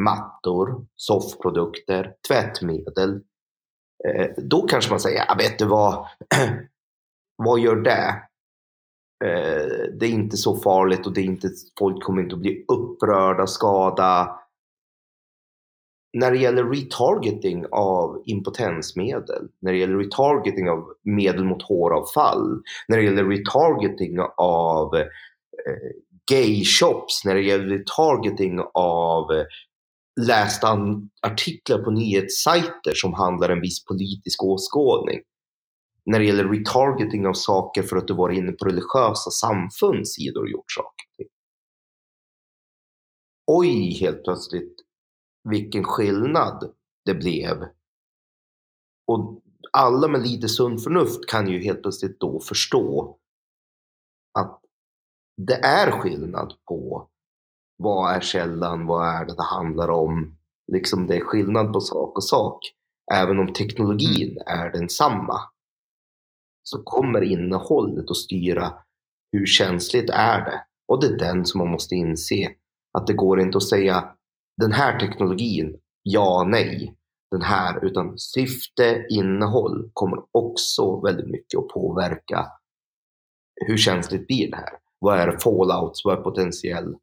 [0.00, 3.20] mattor, soffprodukter, tvättmedel.
[4.08, 6.06] Eh, då kanske man säger, ja vet du vad,
[7.36, 8.22] vad gör det?
[9.24, 11.48] eh, det är inte så farligt och det är inte,
[11.78, 14.38] folk kommer inte att bli upprörda, skada.
[16.18, 22.96] När det gäller retargeting av impotensmedel, när det gäller retargeting av medel mot håravfall, när
[22.96, 25.06] det gäller retargeting av eh,
[26.30, 29.44] gay shops, när det gäller retargeting av eh,
[30.20, 30.78] lästa
[31.22, 35.20] artiklar på nyhetssajter som handlar en viss politisk åskådning.
[36.06, 40.42] När det gäller retargeting av saker för att du varit inne på religiösa samfunds sidor
[40.42, 41.26] och gjort saker.
[43.46, 44.85] Oj, helt plötsligt,
[45.50, 46.72] vilken skillnad
[47.04, 47.64] det blev.
[49.06, 49.42] Och
[49.72, 53.16] alla med lite sunt förnuft kan ju helt plötsligt då förstå
[54.38, 54.60] att
[55.36, 57.08] det är skillnad på
[57.76, 60.36] vad är källan, vad är det det handlar om.
[60.72, 62.60] Liksom det är skillnad på sak och sak.
[63.12, 65.40] Även om teknologin är densamma
[66.62, 68.74] så kommer innehållet att styra
[69.32, 70.64] hur känsligt är det.
[70.88, 72.54] Och det är den som man måste inse.
[72.98, 74.16] Att det går inte att säga
[74.56, 76.94] den här teknologin, ja, nej.
[77.30, 82.46] Den här, utan syfte, innehåll kommer också väldigt mycket att påverka
[83.66, 84.78] hur känsligt blir det här?
[84.98, 86.04] Vad är fallouts?
[86.04, 86.94] Vad är potentiell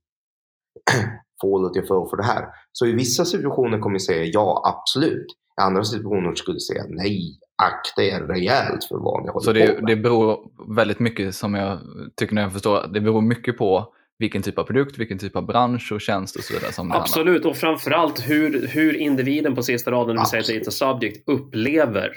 [1.42, 2.48] fallout jag får för det här?
[2.72, 5.26] Så i vissa situationer kommer jag säga ja, absolut.
[5.32, 9.54] I andra situationer skulle jag säga nej, akta er rejält för vad ni håller Så
[9.54, 9.86] det, på med.
[9.88, 11.80] det beror väldigt mycket, som jag
[12.16, 13.94] tycker när jag förstår, det beror mycket på
[14.24, 16.72] vilken typ av produkt, vilken typ av bransch och tjänst och så vidare.
[16.72, 16.92] Som.
[16.92, 22.12] Absolut, och framförallt hur, hur individen på sista raden, det vill säga data subject, upplever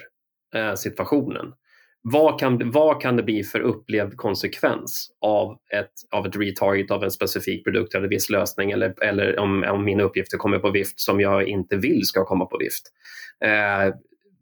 [0.54, 1.46] eh, situationen.
[2.02, 7.04] Vad kan, vad kan det bli för upplevd konsekvens av ett, av ett retarget av
[7.04, 11.00] en specifik produkt eller viss lösning eller, eller om, om mina uppgifter kommer på vift
[11.00, 12.82] som jag inte vill ska komma på vift.
[13.44, 13.94] Eh,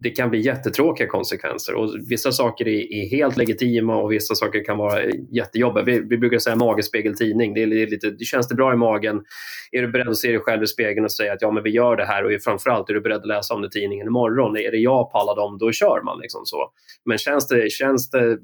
[0.04, 4.64] det kan bli jättetråkiga konsekvenser och vissa saker är, är helt legitima och vissa saker
[4.64, 5.84] kan vara jättejobbiga.
[5.84, 7.54] Vi, vi brukar säga magespegeltidning.
[7.54, 9.24] Det, är lite, det känns det bra i magen?
[9.72, 11.70] Är du beredd att se dig själv i spegeln och säga att ja, men vi
[11.70, 14.56] gör det här och framförallt är du beredd att läsa om det i tidningen imorgon?
[14.56, 16.18] Är det jag på alla dem, då kör man.
[16.20, 16.70] Liksom så.
[17.04, 18.38] Men känns det, känns det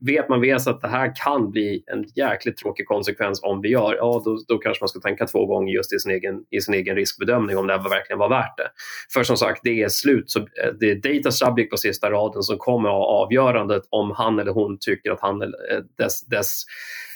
[0.00, 3.94] vet man vet att det här kan bli en jäkligt tråkig konsekvens om vi gör,
[3.94, 6.74] ja då, då kanske man ska tänka två gånger just i sin, egen, i sin
[6.74, 8.70] egen riskbedömning om det här verkligen var värt det.
[9.12, 12.42] För som sagt, det är slut, så eh, det är data subject på sista raden
[12.42, 16.26] som kommer att ha avgörandet om han eller hon tycker att han eller eh, dess,
[16.26, 16.62] dess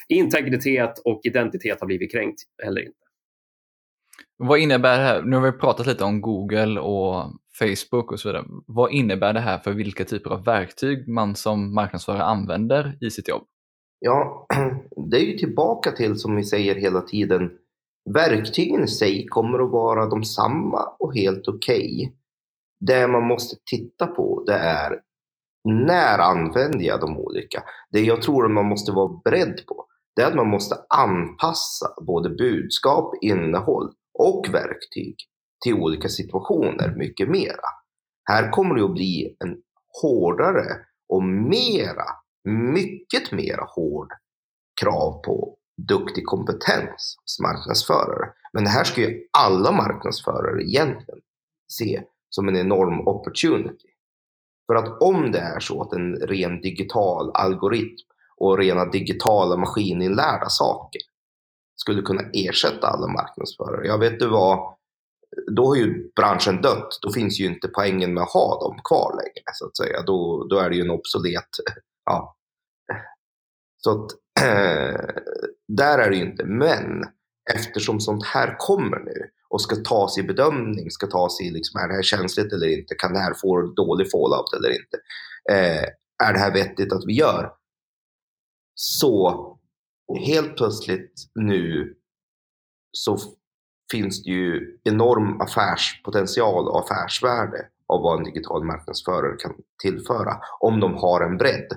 [0.08, 2.98] integritet och identitet har blivit kränkt eller inte.
[4.36, 5.22] Vad innebär det här?
[5.22, 7.24] Nu har vi pratat lite om Google och
[7.58, 8.44] Facebook och så vidare.
[8.66, 13.28] Vad innebär det här för vilka typer av verktyg man som marknadsförare använder i sitt
[13.28, 13.42] jobb?
[13.98, 14.46] Ja,
[15.10, 17.50] det är ju tillbaka till som vi säger hela tiden.
[18.14, 22.16] Verktygen i sig kommer att vara de samma och helt okej.
[22.80, 25.00] Det man måste titta på det är
[25.64, 27.62] när använder jag de olika?
[27.90, 29.86] Det jag tror man måste vara beredd på
[30.16, 35.16] det är att man måste anpassa både budskap, innehåll och verktyg
[35.62, 37.68] till olika situationer mycket mera.
[38.24, 39.56] Här kommer det att bli en
[40.02, 40.76] hårdare
[41.08, 42.04] och mera,
[42.44, 44.12] mycket mera hård
[44.80, 45.56] krav på
[45.88, 48.32] duktig kompetens hos marknadsförare.
[48.52, 51.20] Men det här ska ju alla marknadsförare egentligen
[51.68, 53.88] se som en enorm opportunity.
[54.66, 60.48] För att om det är så att en ren digital algoritm och rena digitala maskininlärda
[60.48, 61.00] saker
[61.76, 63.86] skulle kunna ersätta alla marknadsförare.
[63.86, 64.74] Jag vet du vad,
[65.56, 66.98] då har ju branschen dött.
[67.02, 70.02] Då finns ju inte poängen med att ha dem kvar längre så att säga.
[70.02, 71.48] Då, då är det ju en obsolet,
[72.04, 72.36] ja.
[73.76, 74.10] Så att
[75.68, 76.44] där är det ju inte.
[76.44, 77.04] Men
[77.54, 81.88] eftersom sånt här kommer nu och ska tas i bedömning, ska tas i liksom, är
[81.88, 82.94] det här känsligt eller inte?
[82.94, 84.98] Kan det här få dålig fallout eller inte?
[85.50, 85.88] Eh,
[86.28, 87.52] är det här vettigt att vi gör?
[88.74, 89.58] Så
[90.26, 91.94] helt plötsligt nu
[92.92, 93.18] så
[93.92, 100.80] finns det ju enorm affärspotential och affärsvärde av vad en digital marknadsförare kan tillföra om
[100.80, 101.72] de har en bredd.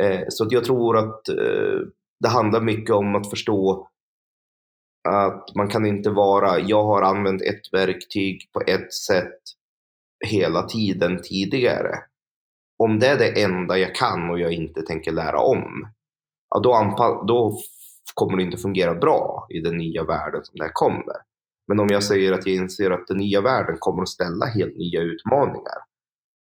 [0.00, 1.80] Eh, så jag tror att eh,
[2.20, 3.88] det handlar mycket om att förstå
[5.08, 9.40] att man kan inte vara, jag har använt ett verktyg på ett sätt
[10.26, 11.98] hela tiden tidigare.
[12.78, 15.88] Om det är det enda jag kan och jag inte tänker lära om,
[16.50, 16.94] ja, då,
[17.26, 17.58] då
[18.14, 21.16] kommer det inte fungera bra i den nya världen som det här kommer.
[21.68, 24.76] Men om jag säger att jag inser att den nya världen kommer att ställa helt
[24.76, 25.78] nya utmaningar.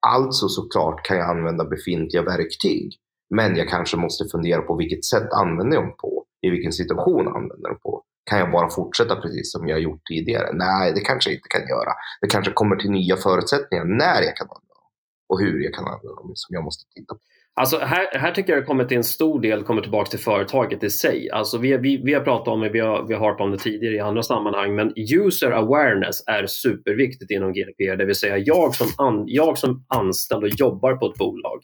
[0.07, 2.99] Alltså såklart kan jag använda befintliga verktyg.
[3.35, 6.25] Men jag kanske måste fundera på vilket sätt använder jag dem på?
[6.47, 8.03] I vilken situation använder jag dem på?
[8.31, 10.53] Kan jag bara fortsätta precis som jag gjort tidigare?
[10.53, 11.93] Nej, det kanske jag inte kan göra.
[12.21, 14.91] Det kanske kommer till nya förutsättningar när jag kan använda dem.
[15.29, 17.21] och hur jag kan använda dem som jag måste titta på.
[17.55, 20.85] Alltså här, här tycker jag det kommer till en stor del kommer tillbaka till företaget
[20.85, 21.31] i sig.
[21.31, 23.59] Alltså vi, vi, vi har pratat om det, vi har, vi har harpat om det
[23.59, 28.75] tidigare i andra sammanhang, men user awareness är superviktigt inom GDPR, det vill säga jag
[28.75, 31.61] som, an, jag som anställd och jobbar på ett bolag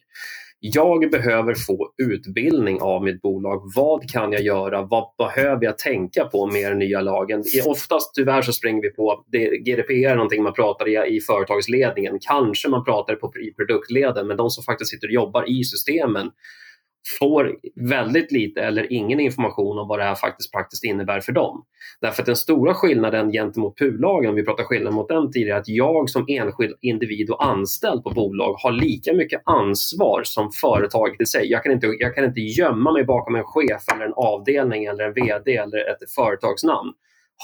[0.61, 3.73] jag behöver få utbildning av mitt bolag.
[3.75, 4.83] Vad kan jag göra?
[4.83, 7.45] Vad behöver jag tänka på med den nya lagen?
[7.67, 12.19] Oftast tyvärr så springer vi på, det, GDPR är någonting man pratar i, i företagsledningen.
[12.21, 16.31] Kanske man pratar på, i produktleden, men de som faktiskt sitter och jobbar i systemen
[17.19, 21.65] får väldigt lite eller ingen information om vad det här faktiskt praktiskt innebär för dem.
[22.01, 25.61] Därför att den stora skillnaden gentemot PUL-lagen, om vi pratar skillnad mot den tidigare, är
[25.61, 31.21] att jag som enskild individ och anställd på bolag har lika mycket ansvar som företaget
[31.21, 31.51] i sig.
[31.51, 35.05] Jag kan inte, jag kan inte gömma mig bakom en chef eller en avdelning eller
[35.05, 36.93] en VD eller ett företagsnamn.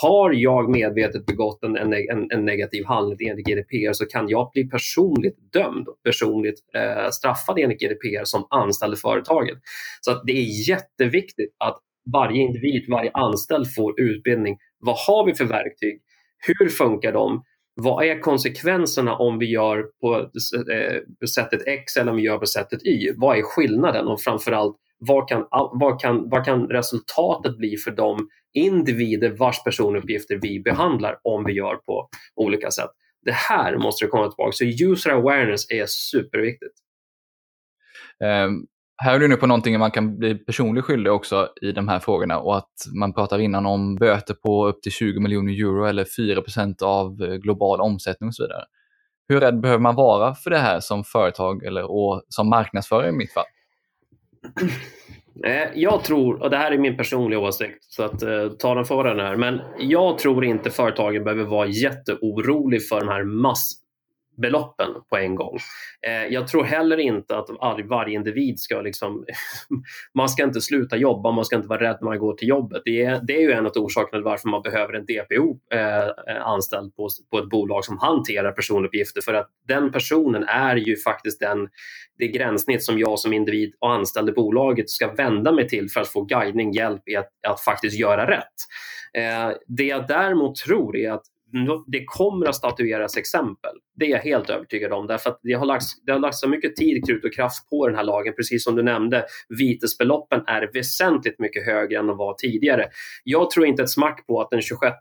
[0.03, 4.69] Har jag medvetet begått en, en, en negativ handling enligt GDPR så kan jag bli
[4.69, 9.59] personligt dömd och personligt eh, straffad enligt GDPR som anställd i företaget.
[10.01, 11.79] Så att det är jätteviktigt att
[12.13, 14.57] varje individ, varje anställd får utbildning.
[14.79, 16.01] Vad har vi för verktyg?
[16.47, 17.43] Hur funkar de?
[17.75, 20.31] Vad är konsekvenserna om vi gör på
[20.73, 23.13] eh, sättet X eller om vi gör på sättet Y?
[23.17, 24.07] Vad är skillnaden?
[24.07, 24.77] Och framförallt,
[25.07, 31.19] vad kan, vad, kan, vad kan resultatet bli för de individer vars personuppgifter vi behandlar
[31.23, 32.91] om vi gör på olika sätt?
[33.23, 34.53] Det här måste det komma tillbaka.
[34.53, 36.75] Så user awareness är superviktigt.
[38.25, 38.67] Um,
[39.03, 41.99] här är du inne på någonting man kan bli personligt skyldig också i de här
[41.99, 46.05] frågorna och att man pratar innan om böter på upp till 20 miljoner euro eller
[46.05, 48.65] 4% av eh, global omsättning och så vidare.
[49.29, 53.13] Hur rädd behöver man vara för det här som företag eller och som marknadsförare i
[53.13, 53.45] mitt fall?
[55.45, 58.85] Eh, jag tror, och det här är min personliga åsikt, så att eh, ta den
[58.85, 63.84] för den här, men jag tror inte företagen behöver vara jätteorolig för de här mass
[64.37, 65.59] beloppen på en gång.
[66.07, 67.49] Eh, jag tror heller inte att
[67.85, 69.25] varje individ ska liksom,
[70.15, 72.83] man ska inte sluta jobba, man ska inte vara rädd när man går till jobbet.
[72.85, 76.07] Det är, det är ju en av orsakerna till varför man behöver en DPO eh,
[76.07, 80.97] eh, anställd på, på ett bolag som hanterar personuppgifter för att den personen är ju
[80.97, 81.69] faktiskt den,
[82.19, 86.01] det gränssnitt som jag som individ och anställd i bolaget ska vända mig till för
[86.01, 88.55] att få guidning, hjälp i att, att faktiskt göra rätt.
[89.19, 91.25] Eh, det jag däremot tror är att
[91.87, 93.71] det kommer att statueras exempel.
[93.97, 96.49] Det är jag helt övertygad om därför att det har lagts, det har lagts så
[96.49, 98.35] mycket tid, krut och kraft på den här lagen.
[98.37, 99.25] Precis som du nämnde,
[99.59, 102.89] vitesbeloppen är väsentligt mycket högre än de var tidigare.
[103.25, 104.95] Jag tror inte ett smack på att den 26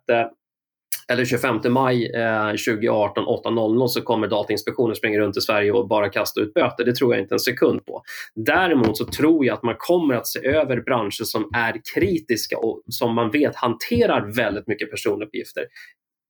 [1.08, 6.10] eller 25 maj eh, 2018 8.00 så kommer Datainspektionen springa runt i Sverige och bara
[6.10, 6.86] kasta ut böter.
[6.86, 8.02] Det tror jag inte en sekund på.
[8.36, 12.82] Däremot så tror jag att man kommer att se över branscher som är kritiska och
[12.88, 15.64] som man vet hanterar väldigt mycket personuppgifter.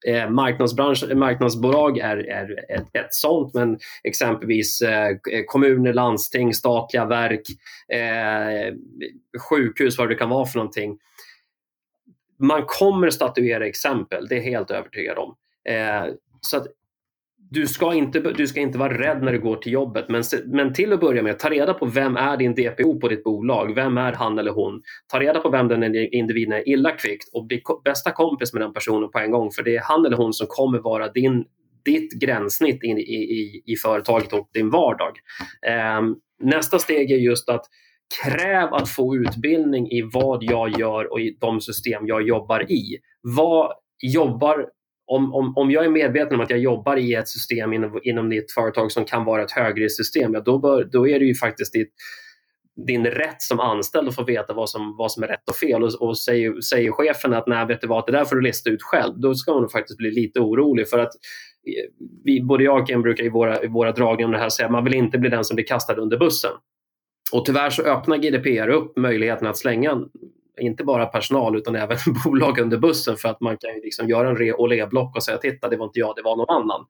[0.07, 7.41] Eh, marknadsbransch, marknadsbolag är, är ett, ett sånt, men exempelvis eh, kommuner, landsting, statliga verk,
[7.87, 8.73] eh,
[9.49, 10.97] sjukhus, vad det kan vara för någonting.
[12.39, 15.35] Man kommer statuera exempel, det är jag helt övertygad om.
[15.69, 16.67] Eh, så att
[17.53, 20.73] du ska, inte, du ska inte vara rädd när du går till jobbet, men, men
[20.73, 23.75] till att börja med, ta reda på vem är din DPO på ditt bolag?
[23.75, 24.81] Vem är han eller hon?
[25.07, 28.73] Ta reda på vem den individen är illa kvickt och bli bästa kompis med den
[28.73, 31.45] personen på en gång, för det är han eller hon som kommer vara din,
[31.85, 35.13] ditt gränssnitt in, i, i, i företaget och din vardag.
[35.99, 37.65] Um, nästa steg är just att
[38.23, 42.97] kräv att få utbildning i vad jag gör och i de system jag jobbar i.
[43.21, 44.65] Vad jobbar
[45.05, 48.29] om, om, om jag är medveten om att jag jobbar i ett system inom, inom
[48.29, 51.35] ditt företag som kan vara ett högre system, ja, då, bör, då är det ju
[51.35, 51.93] faktiskt ditt,
[52.87, 55.83] din rätt som anställd att få veta vad som, vad som är rätt och fel.
[55.83, 58.69] Och, och säger, säger chefen att nej, vet du vad, det där får du lista
[58.69, 60.89] ut själv, då ska man faktiskt bli lite orolig.
[60.89, 61.11] för att
[61.67, 64.49] eh, vi, både jag och Ken brukar i våra, i våra dragningar om det här
[64.49, 66.51] säga att man vill inte bli den som blir kastad under bussen.
[67.33, 70.01] Och tyvärr så öppnar GDPR upp möjligheten att slänga
[70.61, 74.29] inte bara personal utan även bolag under bussen för att man kan ju liksom göra
[74.29, 76.85] en re och le-block och säga titta det var inte jag, det var någon annan.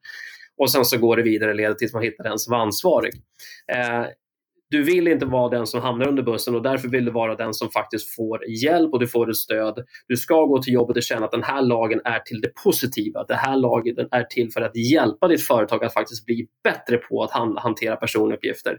[0.56, 3.14] Och sen så går det vidare leder tills man hittar den som var ansvarig.
[3.72, 4.06] Eh,
[4.70, 7.54] du vill inte vara den som hamnar under bussen och därför vill du vara den
[7.54, 9.84] som faktiskt får hjälp och du får ett stöd.
[10.08, 13.24] Du ska gå till jobbet och känna att den här lagen är till det positiva.
[13.24, 17.22] Den här lagen är till för att hjälpa ditt företag att faktiskt bli bättre på
[17.22, 17.30] att
[17.62, 18.78] hantera personuppgifter.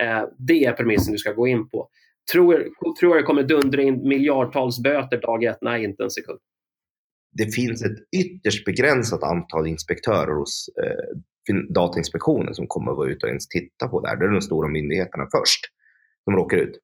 [0.00, 1.88] Eh, det är premissen du ska gå in på.
[2.32, 2.68] Tror,
[3.00, 5.58] tror jag det kommer dundra in miljardtals böter dag ett?
[5.60, 6.38] Nej, inte en sekund.
[7.32, 11.16] Det finns ett ytterst begränsat antal inspektörer hos eh,
[11.74, 14.16] Datainspektionen som kommer att vara ute och ens titta på det här.
[14.16, 15.60] Det är de stora myndigheterna först
[16.24, 16.78] som råkar ut.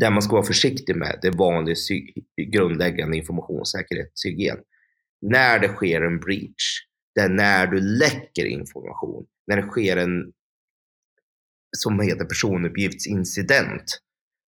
[0.00, 1.76] Det man ska vara försiktig med, det är vanlig
[2.52, 4.58] grundläggande informationssäkerhetshygien.
[5.22, 10.32] När det sker en breach, det är när du läcker information, när det sker en
[11.76, 14.00] som heter personuppgiftsincident.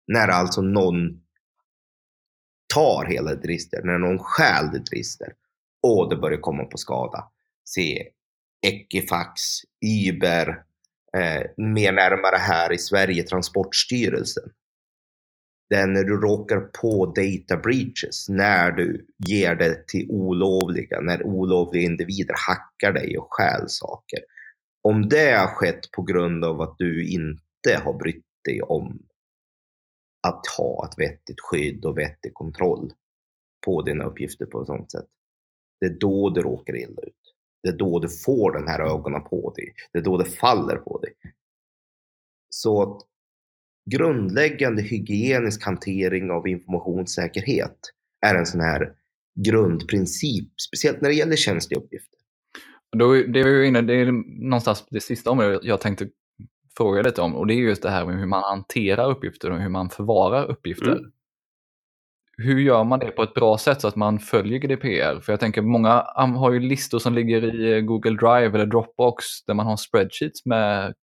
[0.06, 1.20] När alltså någon
[2.74, 5.32] tar hela ett register, när någon stjäl ditt register
[5.82, 7.24] och det börjar komma på skada.
[7.68, 8.08] Se
[8.66, 9.40] Equifax,
[10.08, 10.48] Uber,
[11.16, 14.44] eh, mer närmare här i Sverige Transportstyrelsen.
[15.68, 21.22] Det är när du råkar på data breaches, när du ger det till olovliga, när
[21.22, 24.18] olovliga individer hackar dig och stjäl saker.
[24.82, 28.98] Om det har skett på grund av att du inte har brytt dig om
[30.24, 32.92] att ha ett vettigt skydd och vettig kontroll
[33.66, 35.06] på dina uppgifter på ett sådant sätt.
[35.80, 37.34] Det är då du råkar illa ut.
[37.62, 39.74] Det är då du får den här ögonen på dig.
[39.92, 41.12] Det är då det faller på dig.
[42.48, 43.02] Så att
[43.90, 47.78] grundläggande hygienisk hantering av informationssäkerhet
[48.26, 48.94] är en sån här
[49.46, 52.18] grundprincip, speciellt när det gäller känsliga uppgifter.
[52.96, 54.12] Då, det, är inne, det är
[54.48, 56.08] någonstans det sista området jag tänkte
[56.76, 59.60] fråga lite om och det är just det här med hur man hanterar uppgifter och
[59.60, 60.92] hur man förvarar uppgifter.
[60.92, 61.12] Mm.
[62.36, 65.20] Hur gör man det på ett bra sätt så att man följer GDPR?
[65.20, 69.54] För jag tänker många har ju listor som ligger i Google Drive eller Dropbox där
[69.54, 70.94] man har spreadsheets med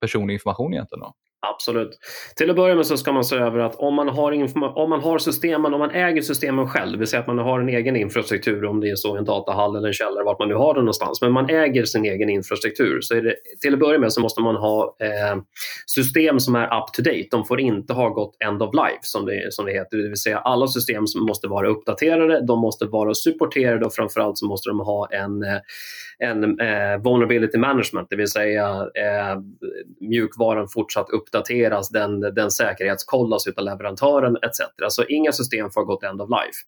[0.00, 1.00] personlig information egentligen.
[1.00, 1.14] Då.
[1.46, 1.98] Absolut.
[2.36, 4.32] Till att börja med så ska man se över att om man har,
[4.78, 7.60] om man har systemen, om man äger systemen själv, det vill säga att man har
[7.60, 10.54] en egen infrastruktur, om det är så en datahall eller en källare, vart man nu
[10.54, 13.98] har den någonstans, men man äger sin egen infrastruktur, så är det, till att börja
[13.98, 15.42] med så måste man ha eh,
[15.86, 17.28] system som är up to date.
[17.30, 20.16] De får inte ha gått end of life, som det, som det heter, det vill
[20.16, 24.70] säga alla system som måste vara uppdaterade, de måste vara supporterade och framförallt så måste
[24.70, 25.60] de ha en eh,
[26.22, 29.40] en eh, vulnerability management, det vill säga eh,
[30.00, 34.60] mjukvaran fortsatt uppdateras, den, den säkerhetskollas av leverantören etc.
[34.88, 36.58] Så inga system får gått end of life.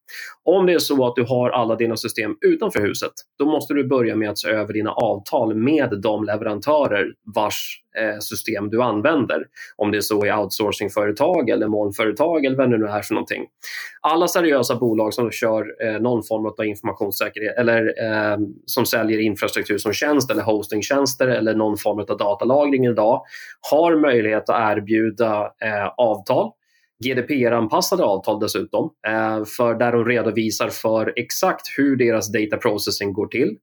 [0.45, 3.89] Om det är så att du har alla dina system utanför huset, då måste du
[3.89, 9.47] börja med att se över dina avtal med de leverantörer vars Eh, system du använder.
[9.76, 13.47] Om det är så i outsourcingföretag eller molnföretag eller vad det nu är för någonting.
[14.01, 19.78] Alla seriösa bolag som kör eh, någon form av informationssäkerhet eller eh, som säljer infrastruktur
[19.78, 23.22] som tjänst eller hostingtjänster eller någon form av datalagring idag
[23.70, 26.51] har möjlighet att erbjuda eh, avtal
[27.05, 33.26] GDPR-anpassade avtal dessutom, eh, för där de redovisar för exakt hur deras data processing går
[33.26, 33.57] till.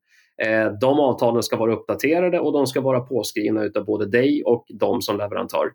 [0.43, 4.65] Eh, de avtalen ska vara uppdaterade och de ska vara påskrivna av både dig och
[4.69, 5.71] de som leverantör.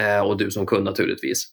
[0.00, 1.50] Eh, och du som kund naturligtvis.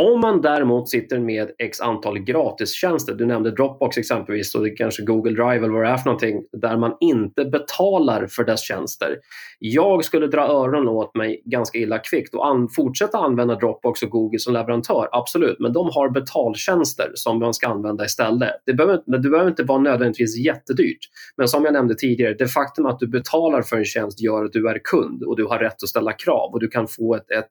[0.00, 5.02] Om man däremot sitter med x antal gratistjänster, du nämnde Dropbox exempelvis och det kanske
[5.02, 9.16] Google Drive eller vad det är för någonting, där man inte betalar för dess tjänster.
[9.58, 14.10] Jag skulle dra öronen åt mig ganska illa kvickt och an fortsätta använda Dropbox och
[14.10, 18.62] Google som leverantör, absolut, men de har betaltjänster som man ska använda istället.
[18.66, 22.86] Det behöver, det behöver inte vara nödvändigtvis jättedyrt, men som jag nämnde tidigare, det faktum
[22.86, 25.82] att du betalar för en tjänst gör att du är kund och du har rätt
[25.82, 27.50] att ställa krav och du kan få ett, ett,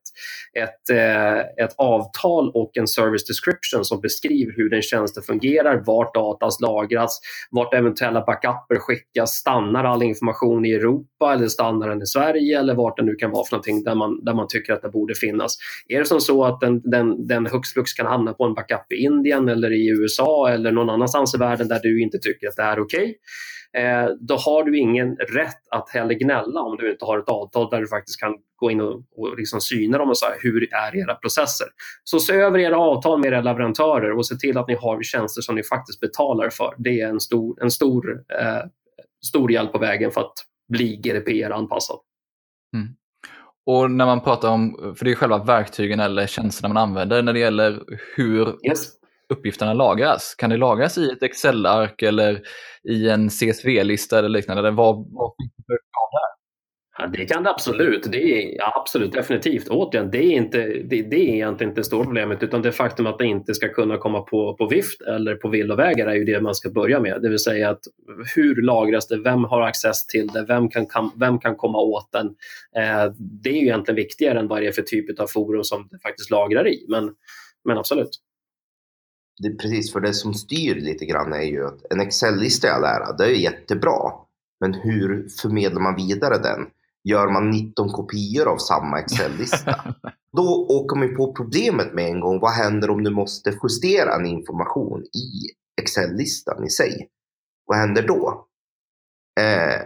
[0.63, 5.83] ett, ett, ett avtal avtal och en service description som beskriver hur den tjänsten fungerar,
[5.85, 7.19] vart datas lagras,
[7.51, 12.75] vart eventuella backuper skickas, stannar all information i Europa eller stannar den i Sverige eller
[12.75, 15.15] vart det nu kan vara för någonting där man, där man tycker att det borde
[15.15, 15.57] finnas.
[15.87, 18.91] Är det som så att den, den, den hux flux kan hamna på en backup
[18.93, 22.55] i Indien eller i USA eller någon annanstans i världen där du inte tycker att
[22.55, 23.13] det är okej, okay,
[24.19, 27.81] då har du ingen rätt att heller gnälla om du inte har ett avtal där
[27.81, 31.15] du faktiskt kan gå in och, och liksom syna dem och säga hur är era
[31.15, 31.67] processer.
[32.03, 35.41] Så se över era avtal med era leverantörer och se till att ni har tjänster
[35.41, 36.75] som ni faktiskt betalar för.
[36.77, 38.63] Det är en stor, en stor, eh,
[39.27, 40.33] stor hjälp på vägen för att
[40.71, 41.99] bli GDPR-anpassad.
[42.75, 42.87] Mm.
[43.65, 47.33] Och när man pratar om, för det är själva verktygen eller tjänsterna man använder när
[47.33, 47.83] det gäller
[48.15, 48.98] hur yes
[49.29, 50.35] uppgifterna lagras?
[50.37, 52.41] Kan det lagras i ett Excel-ark eller
[52.83, 54.59] i en CSV-lista eller liknande?
[54.59, 56.39] Eller vad, vad finns det för där?
[57.01, 58.11] Ja, det kan det absolut.
[58.11, 59.67] Det är, ja, absolut, definitivt.
[59.67, 63.07] Återigen, det är, inte, det, det är egentligen inte det stora problemet utan det faktum
[63.07, 66.41] att det inte ska kunna komma på, på vift eller på villovägar är ju det
[66.41, 67.21] man ska börja med.
[67.21, 67.79] Det vill säga att
[68.35, 69.17] hur lagras det?
[69.17, 70.45] Vem har access till det?
[70.47, 72.25] Vem kan, kan vem kan komma åt den?
[72.75, 73.13] Eh,
[73.43, 75.99] det är ju egentligen viktigare än vad det är för typ av forum som det
[75.99, 76.85] faktiskt lagrar i.
[76.89, 77.11] Men,
[77.65, 78.09] men absolut
[79.39, 82.83] det, precis, för det som styr lite grann är ju att en Excel-lista i all
[82.83, 84.11] ära, det är jättebra.
[84.59, 86.67] Men hur förmedlar man vidare den?
[87.03, 89.95] Gör man 19 kopior av samma Excel-lista?
[90.37, 92.39] Då åker man på problemet med en gång.
[92.39, 95.49] Vad händer om du måste justera en information i
[95.81, 97.09] Excel-listan i sig?
[97.65, 98.45] Vad händer då?
[99.39, 99.81] Eh,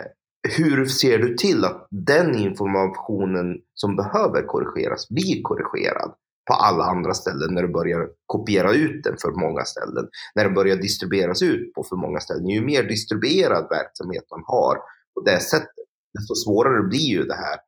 [0.58, 6.14] hur ser du till att den informationen som behöver korrigeras blir korrigerad?
[6.48, 10.08] På alla andra ställen när du börjar kopiera ut den för många ställen.
[10.36, 12.48] När den börjar distribueras ut på för många ställen.
[12.48, 14.76] Ju mer distribuerad verksamhet man har
[15.14, 17.60] på det sättet, desto svårare blir ju det här.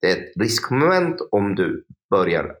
[0.00, 2.56] Det är ett riskmoment om du börjar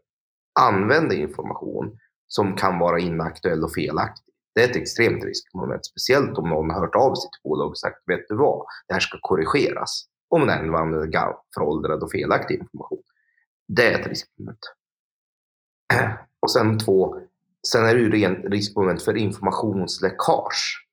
[0.60, 4.34] använda information som kan vara inaktuell och felaktig.
[4.54, 7.78] Det är ett extremt riskmoment, speciellt om någon har hört av sig till bolaget och
[7.78, 10.06] sagt, vet du vad, det här ska korrigeras.
[10.28, 13.02] Om den använder föråldrad och felaktig information.
[13.68, 14.58] Det är ett riskmoment.
[16.40, 17.20] Och sen två,
[17.68, 20.86] sen är det ju rent riskmoment för informationsläckage.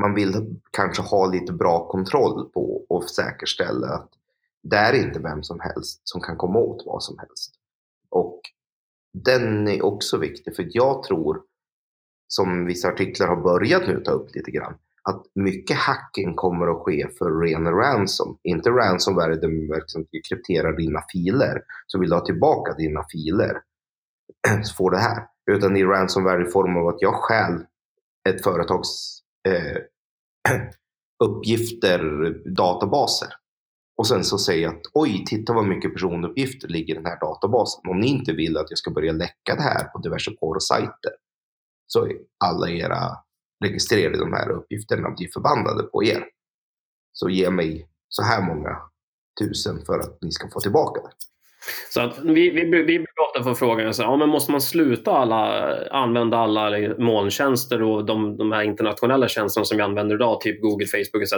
[0.00, 4.10] Man vill kanske ha lite bra kontroll på och säkerställa att
[4.62, 7.54] det är inte vem som helst som kan komma åt vad som helst.
[8.10, 8.40] Och
[9.12, 11.42] den är också viktig, för jag tror,
[12.28, 14.74] som vissa artiklar har börjat nu ta upp lite grann,
[15.08, 18.38] att mycket hacking kommer att ske för ren ransom.
[18.42, 23.60] Inte ransomware där du liksom krypterar dina filer, så vill du ha tillbaka dina filer,
[24.62, 25.26] så får det här.
[25.50, 27.66] Utan i ransomware i form av att jag stjäl
[28.28, 29.76] ett företags eh,
[31.24, 32.00] uppgifter,
[32.56, 33.28] databaser.
[33.96, 37.20] Och sen så säger jag att oj, titta vad mycket personuppgifter ligger i den här
[37.20, 37.90] databasen.
[37.90, 41.12] Om ni inte vill att jag ska börja läcka det här på diverse porrsajter
[41.86, 42.12] så är
[42.44, 43.23] alla era
[43.64, 46.24] registrerade de här uppgifterna blir förbannade på er.
[47.12, 48.82] Så ge mig så här många
[49.40, 51.10] tusen för att ni ska få tillbaka det.
[51.90, 55.12] Så att vi, vi, vi brukar ofta få frågan, så, ja, men måste man sluta
[55.12, 60.60] alla, använda alla molntjänster och de, de här internationella tjänsterna som vi använder idag, typ
[60.60, 61.32] Google, Facebook etc.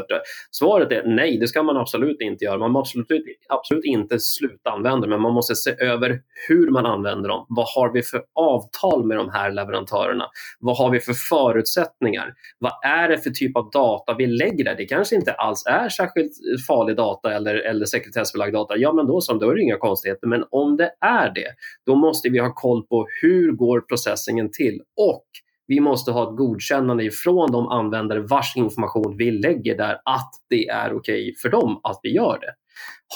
[0.50, 2.58] Svaret är nej, det ska man absolut inte göra.
[2.58, 7.28] Man måste absolut, absolut inte sluta använda men man måste se över hur man använder
[7.28, 7.46] dem.
[7.48, 10.24] Vad har vi för avtal med de här leverantörerna?
[10.60, 12.34] Vad har vi för förutsättningar?
[12.58, 14.74] Vad är det för typ av data vi lägger där?
[14.74, 16.32] Det kanske inte alls är särskilt
[16.68, 18.76] farlig data eller, eller sekretessbelagd data.
[18.76, 20.26] Ja, men då, så, då är det inga konstigheter myndigheter.
[20.26, 21.54] Men om det är det,
[21.86, 25.24] då måste vi ha koll på hur går processingen till och
[25.68, 30.68] vi måste ha ett godkännande ifrån de användare vars information vi lägger där att det
[30.68, 32.54] är okej okay för dem att vi gör det.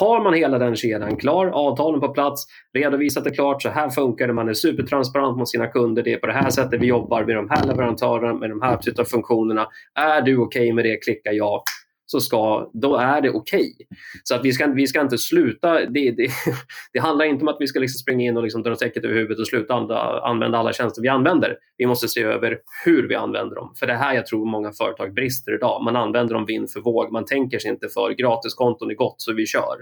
[0.01, 2.47] Har man hela den kedjan klar, avtalen på plats,
[2.79, 6.19] redovisat det klart, så här funkar det, man är supertransparent mot sina kunder, det är
[6.19, 9.05] på det här sättet vi jobbar med de här leverantörerna, med de här typen av
[9.05, 9.67] funktionerna.
[9.95, 11.63] Är du okej okay med det, klicka ja
[12.11, 13.75] så ska, då är det okej.
[13.75, 13.87] Okay.
[14.23, 15.87] Så att vi ska, vi ska inte sluta.
[15.87, 16.29] Det, det,
[16.93, 19.15] det handlar inte om att vi ska liksom springa in och liksom dra täcket över
[19.15, 19.75] huvudet och sluta
[20.23, 21.57] använda alla tjänster vi använder.
[21.77, 23.73] Vi måste se över hur vi använder dem.
[23.79, 25.85] För det här jag tror många företag brister idag.
[25.85, 27.13] Man använder dem vind för våg.
[27.13, 29.77] Man tänker sig inte för gratiskonton är gott så vi kör.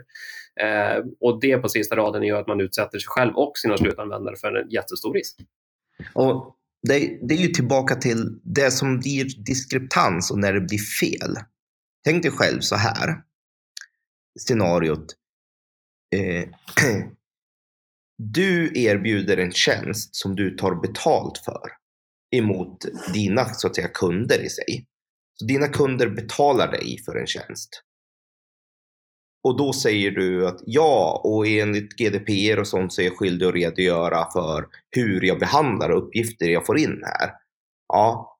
[0.61, 4.37] Eh, och det på sista raden gör att man utsätter sig själv och sina slutanvändare
[4.37, 5.37] för en jättestor risk.
[6.15, 6.55] Och
[6.89, 11.37] det, det är ju tillbaka till det som blir diskreptans och när det blir fel.
[12.05, 13.23] Tänk dig själv så här.
[14.39, 15.15] Scenariot.
[16.17, 16.49] Eh,
[18.19, 21.79] du erbjuder en tjänst som du tar betalt för
[22.37, 22.85] emot
[23.15, 24.87] dina så att säga, kunder i sig.
[25.35, 27.83] Så dina kunder betalar dig för en tjänst.
[29.43, 33.47] Och då säger du att ja, och enligt GDPR och sånt så är jag skyldig
[33.47, 37.31] att redogöra för hur jag behandlar uppgifter jag får in här.
[37.89, 38.38] Ja,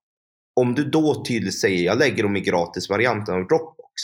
[0.59, 4.03] om du då tydligt säger jag lägger dem i gratisvarianten av Dropbox.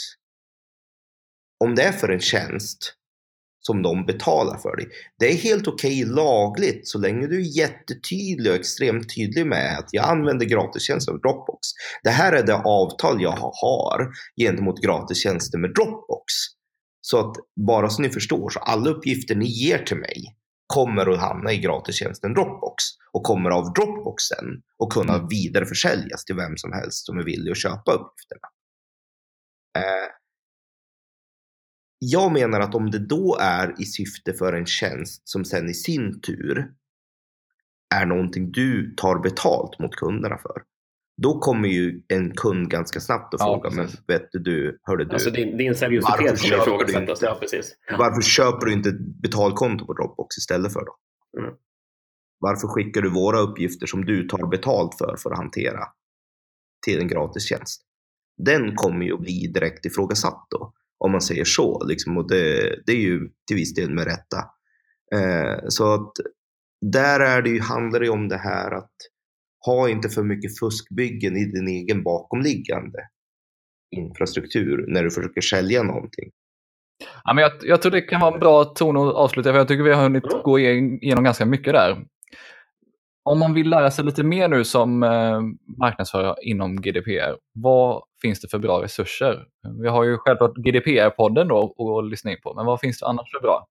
[1.63, 2.93] Om det är för en tjänst
[3.59, 4.87] som de betalar för dig.
[5.19, 9.77] Det är helt okej okay, lagligt så länge du är jättetydlig och extremt tydlig med
[9.79, 11.67] att jag använder gratistjänster av Dropbox.
[12.03, 14.07] Det här är det avtal jag har
[14.41, 16.33] gentemot gratistjänster med Dropbox.
[17.01, 17.35] Så att
[17.67, 20.35] bara så ni förstår, så alla uppgifter ni ger till mig
[20.67, 25.27] kommer att hamna i gratistjänsten Dropbox och kommer av Dropboxen och kunna mm.
[25.27, 28.47] vidareförsäljas till vem som helst som är villig att köpa uppgifterna.
[29.77, 30.11] Eh,
[31.99, 35.73] jag menar att om det då är i syfte för en tjänst som sen i
[35.73, 36.73] sin tur
[37.95, 40.63] är någonting du tar betalt mot kunderna för,
[41.17, 45.11] då kommer ju en kund ganska snabbt att fråga, ja, men vet du, hörde du,
[45.11, 47.21] alltså din, din seriositet kommer ifrågasättas.
[47.21, 47.75] Ja, precis.
[47.97, 50.95] Varför köper du inte ett betalkonto på Dropbox istället för då?
[51.41, 51.55] Mm.
[52.39, 55.83] Varför skickar du våra uppgifter som du tar betalt för, för att hantera
[56.85, 57.81] till en gratistjänst?
[58.37, 61.83] Den kommer ju att bli direkt ifrågasatt då, om man säger så.
[61.83, 64.37] Liksom, och det, det är ju till viss del med rätta.
[65.15, 66.11] Eh, så att
[66.91, 68.91] där är det ju, handlar det om det här att
[69.65, 72.99] ha inte för mycket fuskbyggen i din egen bakomliggande
[73.95, 76.31] infrastruktur när du försöker sälja någonting.
[77.23, 79.67] Ja, men jag, jag tror det kan vara en bra ton att avsluta, för jag
[79.67, 82.05] tycker vi har hunnit gå igenom ganska mycket där.
[83.23, 85.41] Om man vill lära sig lite mer nu som eh,
[85.79, 89.45] marknadsförare inom GDPR, vad finns det för bra resurser?
[89.81, 93.31] Vi har ju självklart GDPR-podden då att lyssna in på, men vad finns det annars
[93.31, 93.67] för bra?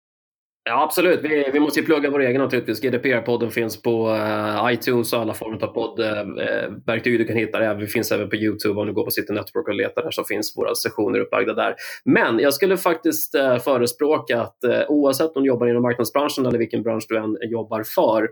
[0.66, 1.20] Ja, absolut.
[1.22, 2.82] Vi, vi måste ju plugga vår egen naturligtvis.
[2.82, 7.36] GDPR-podden finns på uh, iTunes och alla former av poddverktyg eh, eh, uh, du kan
[7.36, 7.74] hitta det.
[7.74, 8.80] Vi finns även på YouTube.
[8.80, 11.74] Om du går på City Network och letar där så finns våra sessioner upplagda där.
[12.04, 14.56] Men jag skulle faktiskt uh, förespråka att
[14.88, 18.28] oavsett om du jobbar inom marknadsbranschen eller vilken bransch du än jobbar för.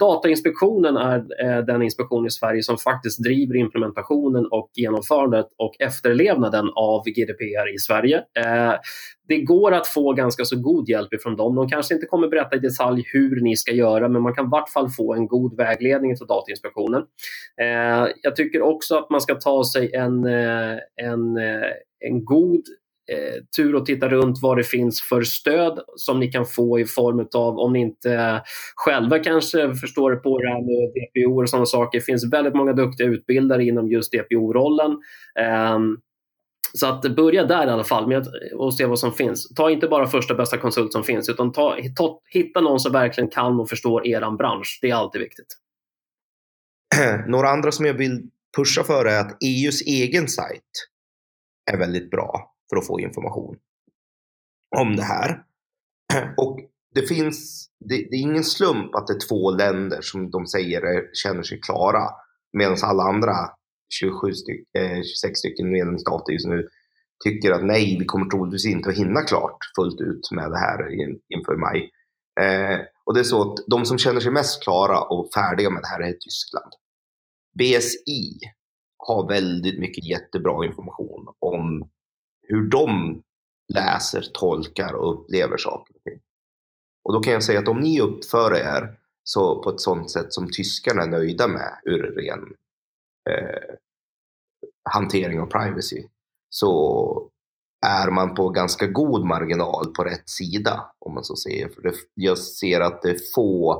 [0.00, 7.04] Datainspektionen är den inspektion i Sverige som faktiskt driver implementationen och genomförandet och efterlevnaden av
[7.04, 8.22] GDPR i Sverige
[9.28, 11.54] det går att få ganska så god hjälp ifrån dem.
[11.54, 14.48] De kanske inte kommer berätta i detalj hur ni ska göra, men man kan i
[14.50, 17.02] vart fall få en god vägledning av Datainspektionen.
[17.60, 21.70] Eh, jag tycker också att man ska ta sig en, eh, en, eh,
[22.00, 22.62] en god
[23.12, 26.84] eh, tur och titta runt vad det finns för stöd som ni kan få i
[26.84, 28.42] form av, om ni inte
[28.76, 31.98] själva kanske förstår på det här med DPO och sådana saker.
[31.98, 34.90] Det finns väldigt många duktiga utbildare inom just DPO-rollen.
[35.38, 35.78] Eh,
[36.74, 39.48] så att börja där i alla fall med och se vad som finns.
[39.54, 43.30] Ta inte bara första bästa konsult som finns utan ta, ta, hitta någon som verkligen
[43.30, 44.78] kan och förstår er bransch.
[44.82, 45.56] Det är alltid viktigt.
[47.26, 50.88] Några andra som jag vill pusha för är att EUs egen sajt
[51.72, 53.56] är väldigt bra för att få information
[54.76, 55.42] om det här.
[56.36, 56.58] Och
[56.94, 60.82] det finns, det, det är ingen slump att det är två länder som de säger
[60.82, 62.02] är, känner sig klara
[62.52, 63.34] medan alla andra
[64.00, 66.68] 27 styck, eh, 26 stycken medlemsstater just nu
[67.24, 71.02] tycker att nej, vi kommer troligtvis inte att hinna klart fullt ut med det här
[71.02, 71.90] in, inför maj.
[72.40, 75.82] Eh, och det är så att de som känner sig mest klara och färdiga med
[75.82, 76.72] det här är Tyskland.
[77.58, 78.38] BSI
[78.96, 81.90] har väldigt mycket jättebra information om
[82.42, 83.22] hur de
[83.74, 86.20] läser, tolkar och upplever saker och ting.
[87.04, 90.32] Och då kan jag säga att om ni uppför er så på ett sådant sätt
[90.32, 92.54] som tyskarna är nöjda med ur ren
[93.28, 93.74] eh,
[94.90, 96.04] hantering av privacy
[96.50, 97.30] så
[97.86, 101.68] är man på ganska god marginal på rätt sida om man så säger.
[101.68, 103.76] För det, jag ser att det är få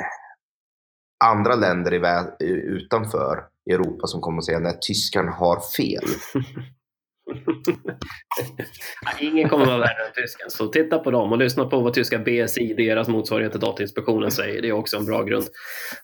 [0.00, 6.04] eh, andra länder i, utanför Europa som kommer att säga att tyskarna har fel.
[9.20, 10.50] Ingen kommer att vara värre än tysken.
[10.50, 14.62] Så titta på dem och lyssna på vad tyska BSI, deras motsvarighet till Datainspektionen, säger.
[14.62, 15.44] Det är också en bra grund.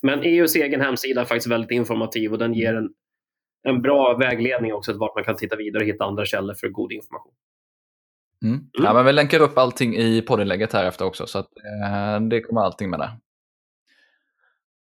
[0.03, 2.89] Men EUs egen hemsida är faktiskt väldigt informativ och den ger en,
[3.69, 6.69] en bra vägledning också till vart man kan titta vidare och hitta andra källor för
[6.69, 7.33] god information.
[8.45, 8.55] Mm.
[8.55, 8.69] Mm.
[8.73, 12.41] Ja, men vi länkar upp allting i poddinlägget här efter också så att eh, det
[12.41, 13.11] kommer allting med där.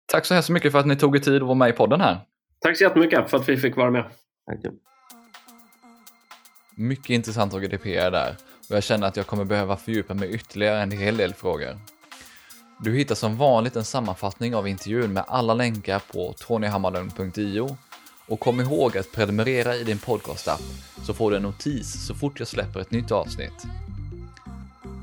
[0.06, 2.00] Tack så hemskt mycket för att ni tog er tid att vara med i podden
[2.00, 2.18] här.
[2.60, 4.04] Tack så jättemycket för att vi fick vara med.
[4.46, 4.72] Tack.
[6.80, 8.36] Mycket intressant av GDPR där
[8.68, 11.78] och jag känner att jag kommer behöva fördjupa mig ytterligare en hel del frågor.
[12.80, 17.76] Du hittar som vanligt en sammanfattning av intervjun med alla länkar på tonyhammarlund.io
[18.26, 20.60] och kom ihåg att prenumerera i din podcastapp
[21.06, 23.66] så får du en notis så fort jag släpper ett nytt avsnitt.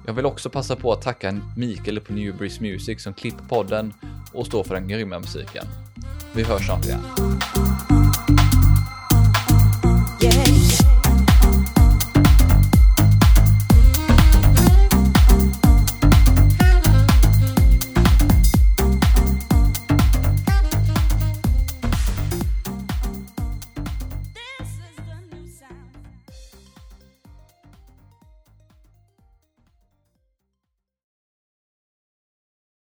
[0.06, 3.94] Jag vill också passa på att tacka Mikael på Newbreeze Music som klipper podden
[4.34, 5.66] och står för den grymma musiken.
[6.36, 7.02] Vi hörs snart igen.